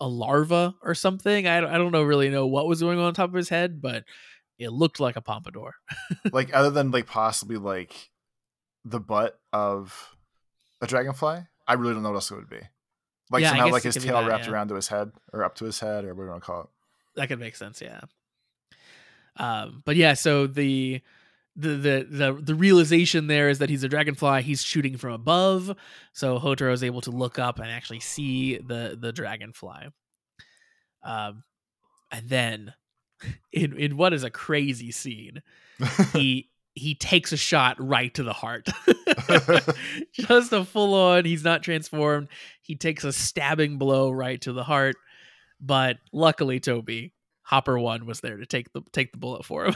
[0.00, 1.46] a larva or something.
[1.46, 3.48] I don't, I don't know really know what was going on, on top of his
[3.48, 4.04] head, but
[4.58, 5.74] it looked like a pompadour.
[6.32, 8.10] like other than like possibly like
[8.84, 10.14] the butt of
[10.80, 12.60] a dragonfly, I really don't know what else it would be.
[13.30, 14.52] Like Yeah, somehow like his tail that, wrapped yeah.
[14.52, 16.60] around to his head or up to his head or whatever you want to call
[16.62, 16.68] it.
[17.16, 18.00] that could make sense yeah
[19.36, 21.02] um but yeah so the
[21.58, 24.42] the the the, the realization there is that he's a dragonfly.
[24.42, 25.74] He's shooting from above.
[26.12, 29.88] So hotaro is able to look up and actually see the the dragonfly.
[31.02, 31.42] Um
[32.12, 32.74] and then
[33.52, 35.42] in in what is a crazy scene
[36.12, 38.68] he he takes a shot right to the heart.
[40.12, 42.28] Just a full on he's not transformed.
[42.62, 44.94] He takes a stabbing blow right to the heart.
[45.60, 49.74] But luckily toby hopper one was there to take the take the bullet for him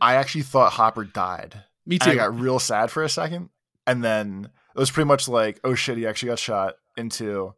[0.00, 1.62] I actually thought Hopper died.
[1.86, 3.50] me And I got real sad for a second.
[3.86, 7.54] And then it was pretty much like, oh shit, he actually got shot into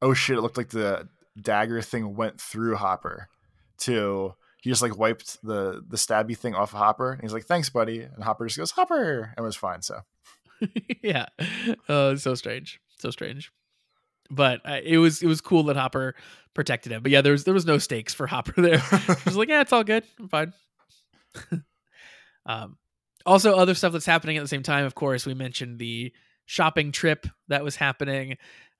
[0.00, 1.08] oh shit, it looked like the
[1.40, 3.28] dagger thing went through Hopper
[3.78, 7.12] to he just like wiped the the stabby thing off of Hopper.
[7.12, 8.02] And he's like, Thanks, buddy.
[8.02, 9.32] And Hopper just goes, Hopper!
[9.36, 9.82] And was fine.
[9.82, 10.00] So.
[11.02, 11.26] Yeah.
[11.88, 12.80] Uh so strange.
[12.98, 13.52] So strange.
[14.30, 16.16] But uh, it was it was cool that hopper
[16.52, 17.02] protected him.
[17.02, 18.78] But yeah there was there was no stakes for hopper there.
[18.90, 20.02] He was like yeah it's all good.
[20.18, 20.52] I'm fine
[22.48, 22.76] um
[23.26, 26.12] also other stuff that's happening at the same time of course we mentioned the
[26.46, 28.36] shopping trip that was happening.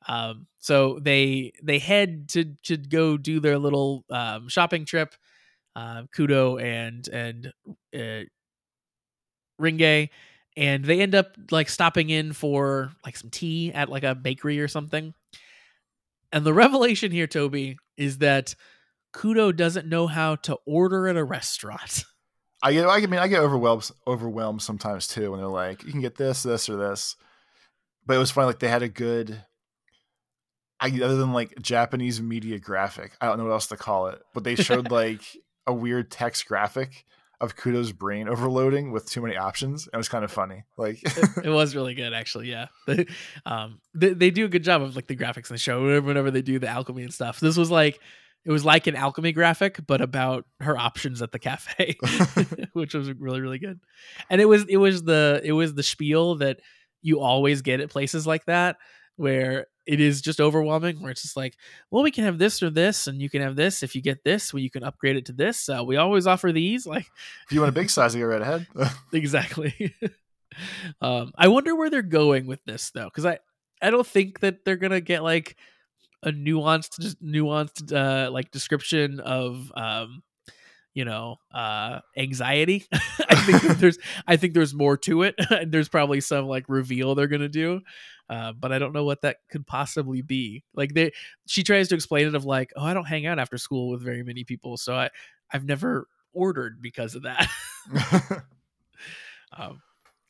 [0.08, 5.14] Um so they they head to to go do their little um shopping trip
[5.76, 7.52] uh kudo and and
[7.94, 8.24] uh
[9.60, 10.08] renge
[10.56, 14.60] and they end up like stopping in for like some tea at like a bakery
[14.60, 15.14] or something.
[16.32, 18.54] And the revelation here toby is that
[19.14, 22.04] kudo doesn't know how to order at a restaurant
[22.62, 26.00] I get I mean I get overwhelmed overwhelmed sometimes too when they're like, you can
[26.00, 27.16] get this, this, or this.
[28.06, 29.44] But it was funny, like they had a good
[30.80, 34.20] I other than like Japanese media graphic, I don't know what else to call it,
[34.34, 35.20] but they showed like
[35.66, 37.04] a weird text graphic
[37.40, 39.88] of Kudo's brain overloading with too many options.
[39.92, 40.64] It was kind of funny.
[40.76, 41.00] Like
[41.44, 43.06] it was really good actually yeah they,
[43.46, 46.06] um they, they do a good job of like the graphics in the show whenever,
[46.06, 48.00] whenever they do the alchemy and stuff this was like
[48.44, 51.96] it was like an alchemy graphic but about her options at the cafe
[52.72, 53.80] which was really really good.
[54.30, 56.60] And it was it was the it was the spiel that
[57.02, 58.76] you always get at places like that
[59.16, 61.56] where it is just overwhelming where it's just like
[61.90, 63.82] well we can have this or this and you can have this.
[63.82, 65.68] If you get this well you can upgrade it to this.
[65.68, 67.06] Uh, we always offer these like
[67.46, 68.66] if you want a big size, you go right ahead.
[69.12, 69.94] exactly.
[71.00, 73.38] Um i wonder where they're going with this though because i
[73.80, 75.56] i don't think that they're gonna get like
[76.22, 80.22] a nuanced just nuanced uh like description of um
[80.94, 82.86] you know uh anxiety.
[83.28, 87.14] I think there's i think there's more to it and there's probably some like reveal
[87.14, 87.80] they're gonna do
[88.28, 90.64] uh, but i don't know what that could possibly be.
[90.74, 91.12] Like they
[91.46, 94.02] she tries to explain it of like oh i don't hang out after school with
[94.02, 95.10] very many people so i
[95.52, 97.48] i've never ordered because of that.
[99.56, 99.82] Um,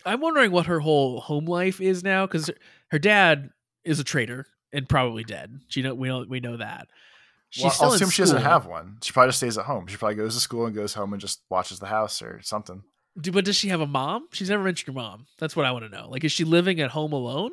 [0.05, 2.51] I'm wondering what her whole home life is now because
[2.91, 3.51] her dad
[3.85, 5.61] is a traitor and probably dead.
[5.69, 6.89] She know we know we know that.
[7.51, 8.99] She's well, still I'll assume she doesn't have one.
[9.03, 9.87] She probably just stays at home.
[9.87, 12.83] She probably goes to school and goes home and just watches the house or something.
[13.19, 14.29] Do- But does she have a mom?
[14.33, 15.27] She's never mentioned her mom.
[15.39, 16.09] That's what I want to know.
[16.11, 17.53] Like, is she living at home alone?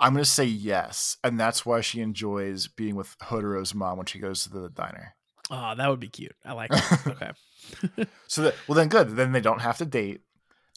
[0.00, 4.18] I'm gonna say yes, and that's why she enjoys being with Hotaro's mom when she
[4.18, 5.14] goes to the diner.
[5.50, 6.34] Oh, that would be cute.
[6.44, 7.06] I like that.
[7.06, 8.06] okay.
[8.26, 9.16] So that well, then good.
[9.16, 10.22] Then they don't have to date.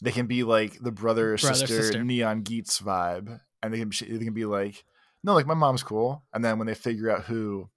[0.02, 2.04] They can be like the brother Brother, sister, sister.
[2.04, 4.84] neon Geats vibe, and they can they can be like,
[5.26, 6.22] no, like my mom's cool.
[6.32, 7.68] And then when they figure out who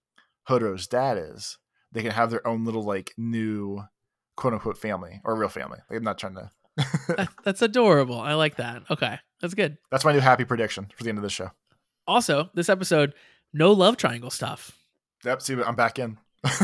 [0.47, 1.57] Hotaro's dad is,
[1.91, 3.83] they can have their own little like new
[4.37, 5.79] quote unquote family or real family.
[5.89, 6.51] Like, I'm not trying to.
[7.07, 8.21] That- that's adorable.
[8.21, 8.83] I like that.
[8.89, 9.19] Okay.
[9.41, 9.77] That's good.
[9.89, 11.51] That's my new happy prediction for the end of the show.
[12.07, 13.13] Also, this episode,
[13.51, 14.71] no love triangle stuff.
[15.25, 15.41] Yep.
[15.41, 16.17] See, I'm back in.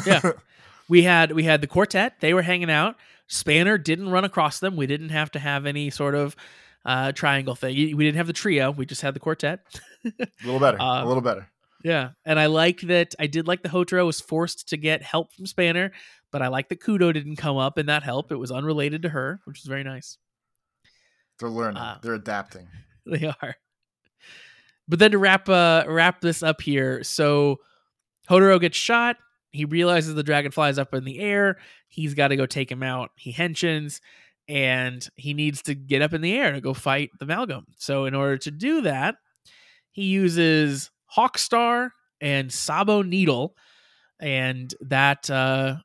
[0.05, 0.21] Yeah.
[0.87, 2.95] we had we had the quartet they were hanging out
[3.27, 6.35] spanner didn't run across them we didn't have to have any sort of
[6.85, 9.61] uh triangle thing we didn't have the trio we just had the quartet
[10.19, 10.79] a little better.
[10.81, 11.47] Uh, a little better.
[11.83, 15.33] yeah and i like that i did like the Hotaro was forced to get help
[15.33, 15.91] from spanner
[16.31, 19.09] but i like that kudo didn't come up in that help it was unrelated to
[19.09, 20.17] her which was very nice
[21.39, 21.77] They're learning.
[21.77, 22.67] Uh, They're adapting.
[23.05, 23.55] they are.
[24.87, 27.57] But then to wrap uh wrap this up here, so
[28.29, 29.17] Hotaro gets shot.
[29.51, 31.57] He realizes the dragonfly is up in the air.
[31.87, 33.11] He's got to go take him out.
[33.15, 33.99] He henshins,
[34.47, 37.63] and he needs to get up in the air to go fight the Malgam.
[37.77, 39.15] So in order to do that,
[39.95, 43.55] he uses Hawkstar and Sabo Needle,
[44.19, 45.77] and that uh,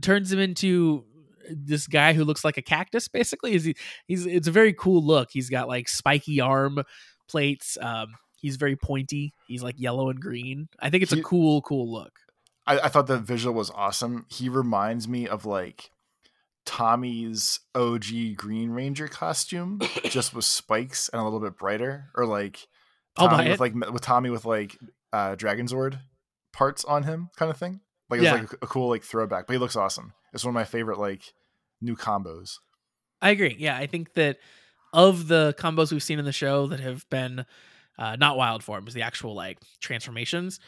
[0.00, 1.04] turns him into
[1.50, 3.08] this guy who looks like a cactus.
[3.08, 3.74] Basically, is he,
[4.06, 5.30] he's it's a very cool look.
[5.32, 6.78] He's got like spiky arm
[7.28, 7.76] plates.
[7.80, 9.32] Um, he's very pointy.
[9.48, 10.68] He's like yellow and green.
[10.78, 12.12] I think it's He- a cool, cool look.
[12.64, 14.26] I, I thought the visual was awesome.
[14.28, 15.90] He reminds me of like
[16.64, 22.68] Tommy's OG Green Ranger costume, just with spikes and a little bit brighter, or like
[23.18, 23.50] I'll buy Tommy it.
[23.52, 24.76] with like with Tommy with like
[25.12, 25.98] uh Dragonzord
[26.52, 27.80] parts on him, kind of thing.
[28.10, 28.34] Like it's Yeah.
[28.34, 30.12] like a, a cool like throwback, but he looks awesome.
[30.32, 31.32] It's one of my favorite like
[31.80, 32.54] new combos.
[33.20, 33.56] I agree.
[33.58, 34.38] Yeah, I think that
[34.92, 37.44] of the combos we've seen in the show that have been
[37.98, 40.60] uh, not wild forms, the actual like transformations.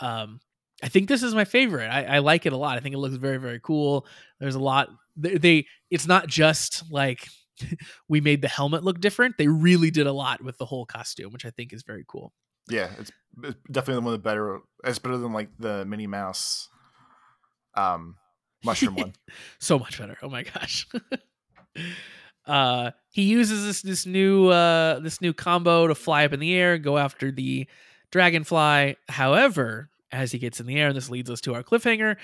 [0.00, 0.40] Um,
[0.82, 1.88] I think this is my favorite.
[1.88, 2.76] I, I like it a lot.
[2.76, 4.06] I think it looks very, very cool.
[4.40, 4.88] There's a lot.
[5.16, 7.28] They, they it's not just like
[8.08, 9.36] we made the helmet look different.
[9.38, 12.32] They really did a lot with the whole costume, which I think is very cool.
[12.68, 13.10] Yeah, it's,
[13.42, 14.60] it's definitely one of the better.
[14.84, 16.68] It's better than like the Minnie Mouse,
[17.74, 18.16] um,
[18.64, 19.14] mushroom one.
[19.58, 20.16] so much better.
[20.22, 20.86] Oh my gosh.
[22.46, 26.54] uh he uses this this new uh this new combo to fly up in the
[26.54, 27.66] air, go after the
[28.10, 28.96] dragonfly.
[29.08, 32.16] However, as he gets in the air, and this leads us to our cliffhanger,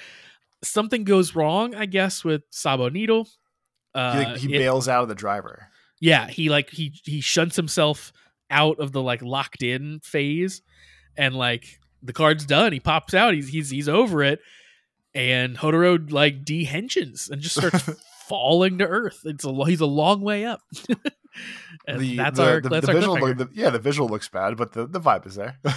[0.62, 3.28] something goes wrong, I guess, with Sabo Needle.
[3.94, 5.68] He, Uh, he it- bails out of the driver.
[6.00, 8.12] yeah, he like he he shunts himself
[8.50, 10.62] out of the like locked in phase,
[11.16, 12.72] and like the card's done.
[12.72, 13.34] He pops out.
[13.34, 14.40] He's he's he's over it,
[15.14, 17.88] and Hotaro like dehensions and just starts
[18.28, 19.20] falling to earth.
[19.24, 20.60] It's a he's a long way up.
[21.86, 23.18] and the, that's the, our the, that's the our visual.
[23.20, 25.58] Look, the, yeah, the visual looks bad, but the, the vibe is there.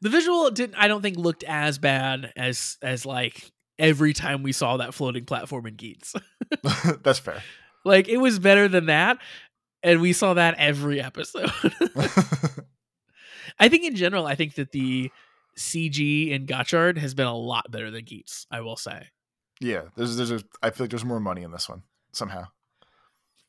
[0.00, 4.50] The visual didn't I don't think looked as bad as as like every time we
[4.50, 6.14] saw that floating platform in Geats.
[7.02, 7.42] That's fair.
[7.84, 9.18] like it was better than that.
[9.82, 11.50] And we saw that every episode.
[13.58, 15.10] I think in general, I think that the
[15.58, 18.46] CG in Gotchard has been a lot better than Geats.
[18.50, 19.08] I will say.
[19.60, 20.40] yeah, there's there's a.
[20.62, 21.82] I feel like there's more money in this one
[22.12, 22.44] somehow.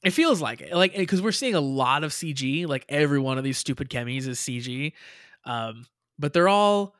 [0.03, 2.67] It feels like it, like because we're seeing a lot of CG.
[2.67, 4.93] Like every one of these stupid Chemys is CG,
[5.45, 5.85] um,
[6.19, 6.95] but they're all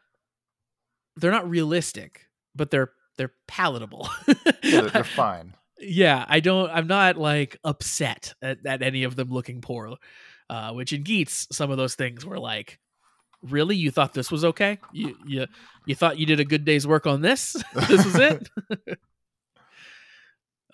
[1.18, 4.10] they're not realistic, but they're they're palatable.
[4.28, 5.56] Yeah, they're, they're fine.
[5.86, 6.70] Yeah, I don't.
[6.70, 9.96] I'm not like upset at, at any of them looking poor.
[10.50, 12.80] Uh, which in Geats, some of those things were like,
[13.42, 14.80] really, you thought this was okay?
[14.92, 15.48] You you
[15.86, 17.54] you thought you did a good day's work on this?
[17.88, 18.50] this was it?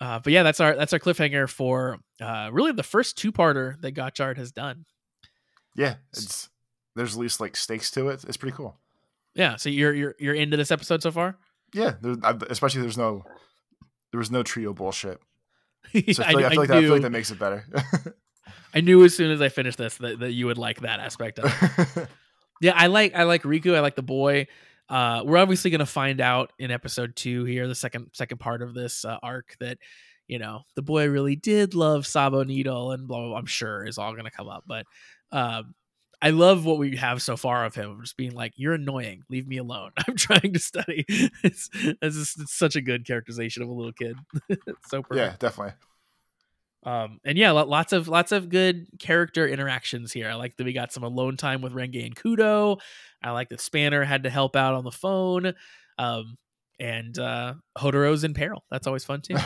[0.00, 3.80] uh, but yeah, that's our that's our cliffhanger for uh, really the first two parter
[3.80, 4.84] that Gotchard has done.
[5.76, 6.48] Yeah, it's
[6.96, 8.24] there's at least like stakes to it.
[8.26, 8.78] It's pretty cool.
[9.34, 11.38] Yeah, so you're you're you're into this episode so far.
[11.72, 12.16] Yeah, there,
[12.48, 13.24] especially there's no
[14.12, 15.20] there was no trio bullshit.
[16.12, 17.30] So I I, feel, like, I I feel like that, I feel like that makes
[17.30, 17.64] it better.
[18.74, 21.38] I knew as soon as I finished this that, that you would like that aspect
[21.38, 21.52] of
[21.96, 22.08] it.
[22.60, 23.74] Yeah, I like I like Riku.
[23.74, 24.46] I like the boy.
[24.86, 28.74] Uh, we're obviously gonna find out in episode two here, the second second part of
[28.74, 29.78] this uh, arc, that
[30.28, 33.28] you know the boy really did love Sabo Needle, and blah blah.
[33.28, 34.84] blah I'm sure is all gonna come up, but
[35.32, 35.74] um,
[36.22, 39.48] I love what we have so far of him, just being like, "You're annoying, leave
[39.48, 39.92] me alone.
[40.08, 41.04] I'm trying to study."
[41.42, 44.16] It's it's, just, it's such a good characterization of a little kid.
[44.88, 45.14] so perfect.
[45.14, 45.74] yeah, definitely.
[46.82, 50.28] Um, and yeah, lots of lots of good character interactions here.
[50.28, 52.78] I like that we got some alone time with Renge and Kudo.
[53.22, 55.54] I like that Spanner had to help out on the phone.
[55.98, 56.36] Um,
[56.78, 58.64] and uh, Hotaro's in peril.
[58.70, 59.36] That's always fun too.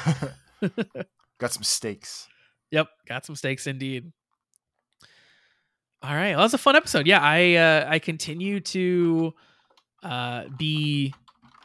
[1.38, 2.28] Got some stakes.
[2.70, 4.12] yep, got some stakes indeed.
[6.04, 7.06] All right, well, that was a fun episode.
[7.06, 9.32] Yeah, I uh, I continue to
[10.02, 11.14] uh, be,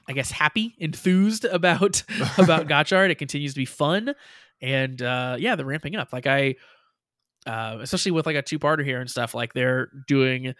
[0.07, 2.03] I guess, happy, enthused about
[2.37, 3.09] about Gotchard.
[3.09, 4.15] It continues to be fun,
[4.61, 6.13] and uh, yeah, they're ramping up.
[6.13, 6.55] Like I,
[7.45, 9.35] uh, especially with like a two parter here and stuff.
[9.35, 10.55] Like they're doing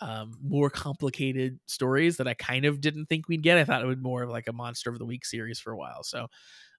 [0.00, 3.58] um, more complicated stories that I kind of didn't think we'd get.
[3.58, 5.76] I thought it would more of like a monster of the week series for a
[5.76, 6.02] while.
[6.02, 6.28] So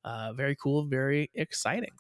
[0.04, 1.92] uh, very cool, very exciting.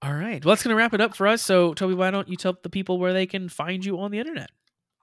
[0.00, 1.42] All right, well, that's going to wrap it up for us.
[1.42, 4.18] So, Toby, why don't you tell the people where they can find you on the
[4.18, 4.50] internet?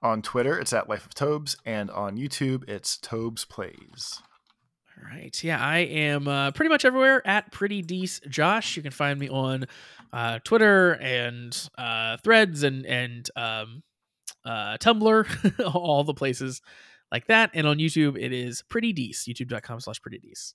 [0.02, 4.22] On Twitter, it's at Life of Tobes, and on YouTube, it's Tobes Plays.
[4.96, 5.42] All right.
[5.44, 8.76] Yeah, I am uh, pretty much everywhere at Pretty Dece Josh.
[8.76, 9.66] You can find me on
[10.12, 13.82] uh, Twitter and uh, Threads and and um,
[14.44, 16.62] uh, Tumblr, all the places
[17.12, 17.50] like that.
[17.52, 19.28] And on YouTube, it is Pretty Dece.
[19.28, 20.54] YouTube.com slash Pretty Dece.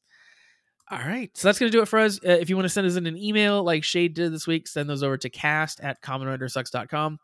[0.91, 1.31] All right.
[1.37, 2.19] So that's going to do it for us.
[2.23, 4.67] Uh, if you want to send us in an email like Shade did this week,
[4.67, 7.17] send those over to cast at commonwritersucks.com.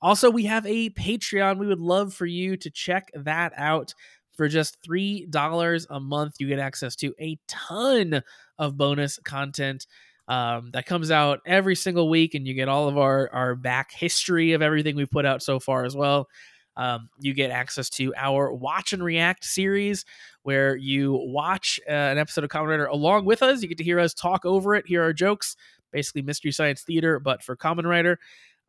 [0.00, 1.58] Also, we have a Patreon.
[1.58, 3.94] We would love for you to check that out.
[4.34, 8.22] For just $3 a month, you get access to a ton
[8.58, 9.86] of bonus content
[10.26, 13.92] um, that comes out every single week, and you get all of our, our back
[13.92, 16.28] history of everything we've put out so far as well.
[16.76, 20.04] Um, you get access to our Watch and React series,
[20.42, 23.62] where you watch uh, an episode of Kamen Rider along with us.
[23.62, 25.56] You get to hear us talk over it, hear our jokes,
[25.90, 28.18] basically Mystery Science Theater, but for Kamen Rider.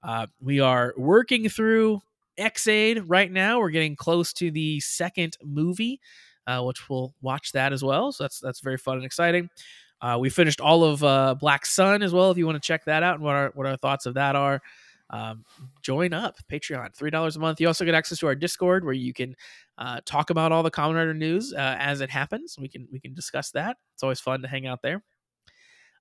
[0.04, 2.02] Uh, we are working through
[2.38, 3.60] Ex-Aid right now.
[3.60, 6.02] We're getting close to the second movie,
[6.46, 8.12] uh, which we'll watch that as well.
[8.12, 9.50] So that's that's very fun and exciting.
[10.02, 12.30] Uh, we finished all of uh, Black Sun as well.
[12.32, 14.36] If you want to check that out and what our what our thoughts of that
[14.36, 14.62] are,
[15.10, 15.44] um,
[15.82, 16.36] join up.
[16.52, 17.60] Patreon, three dollars a month.
[17.62, 19.36] You also get access to our Discord where you can
[19.78, 22.56] uh, talk about all the Kamen Rider news uh, as it happens.
[22.60, 23.78] We can we can discuss that.
[23.94, 25.04] It's always fun to hang out there.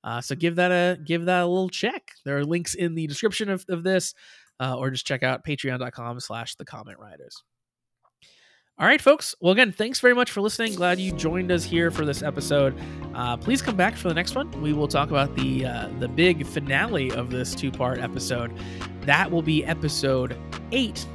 [0.05, 2.11] Uh, so give that a give that a little check.
[2.24, 4.14] There are links in the description of, of this,
[4.61, 7.42] uh, or just check out patreon.com slash the comment riders.
[8.83, 9.37] All right, folks.
[9.39, 10.74] Well, again, thanks very much for listening.
[10.74, 12.76] Glad you joined us here for this episode.
[13.14, 14.51] Uh, please come back for the next one.
[14.61, 18.53] We will talk about the uh, the big finale of this two part episode.
[19.03, 20.37] That will be episode
[20.72, 21.07] eight.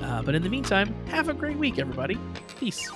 [0.00, 2.18] Uh, but in the meantime, have a great week, everybody.
[2.58, 2.90] Peace.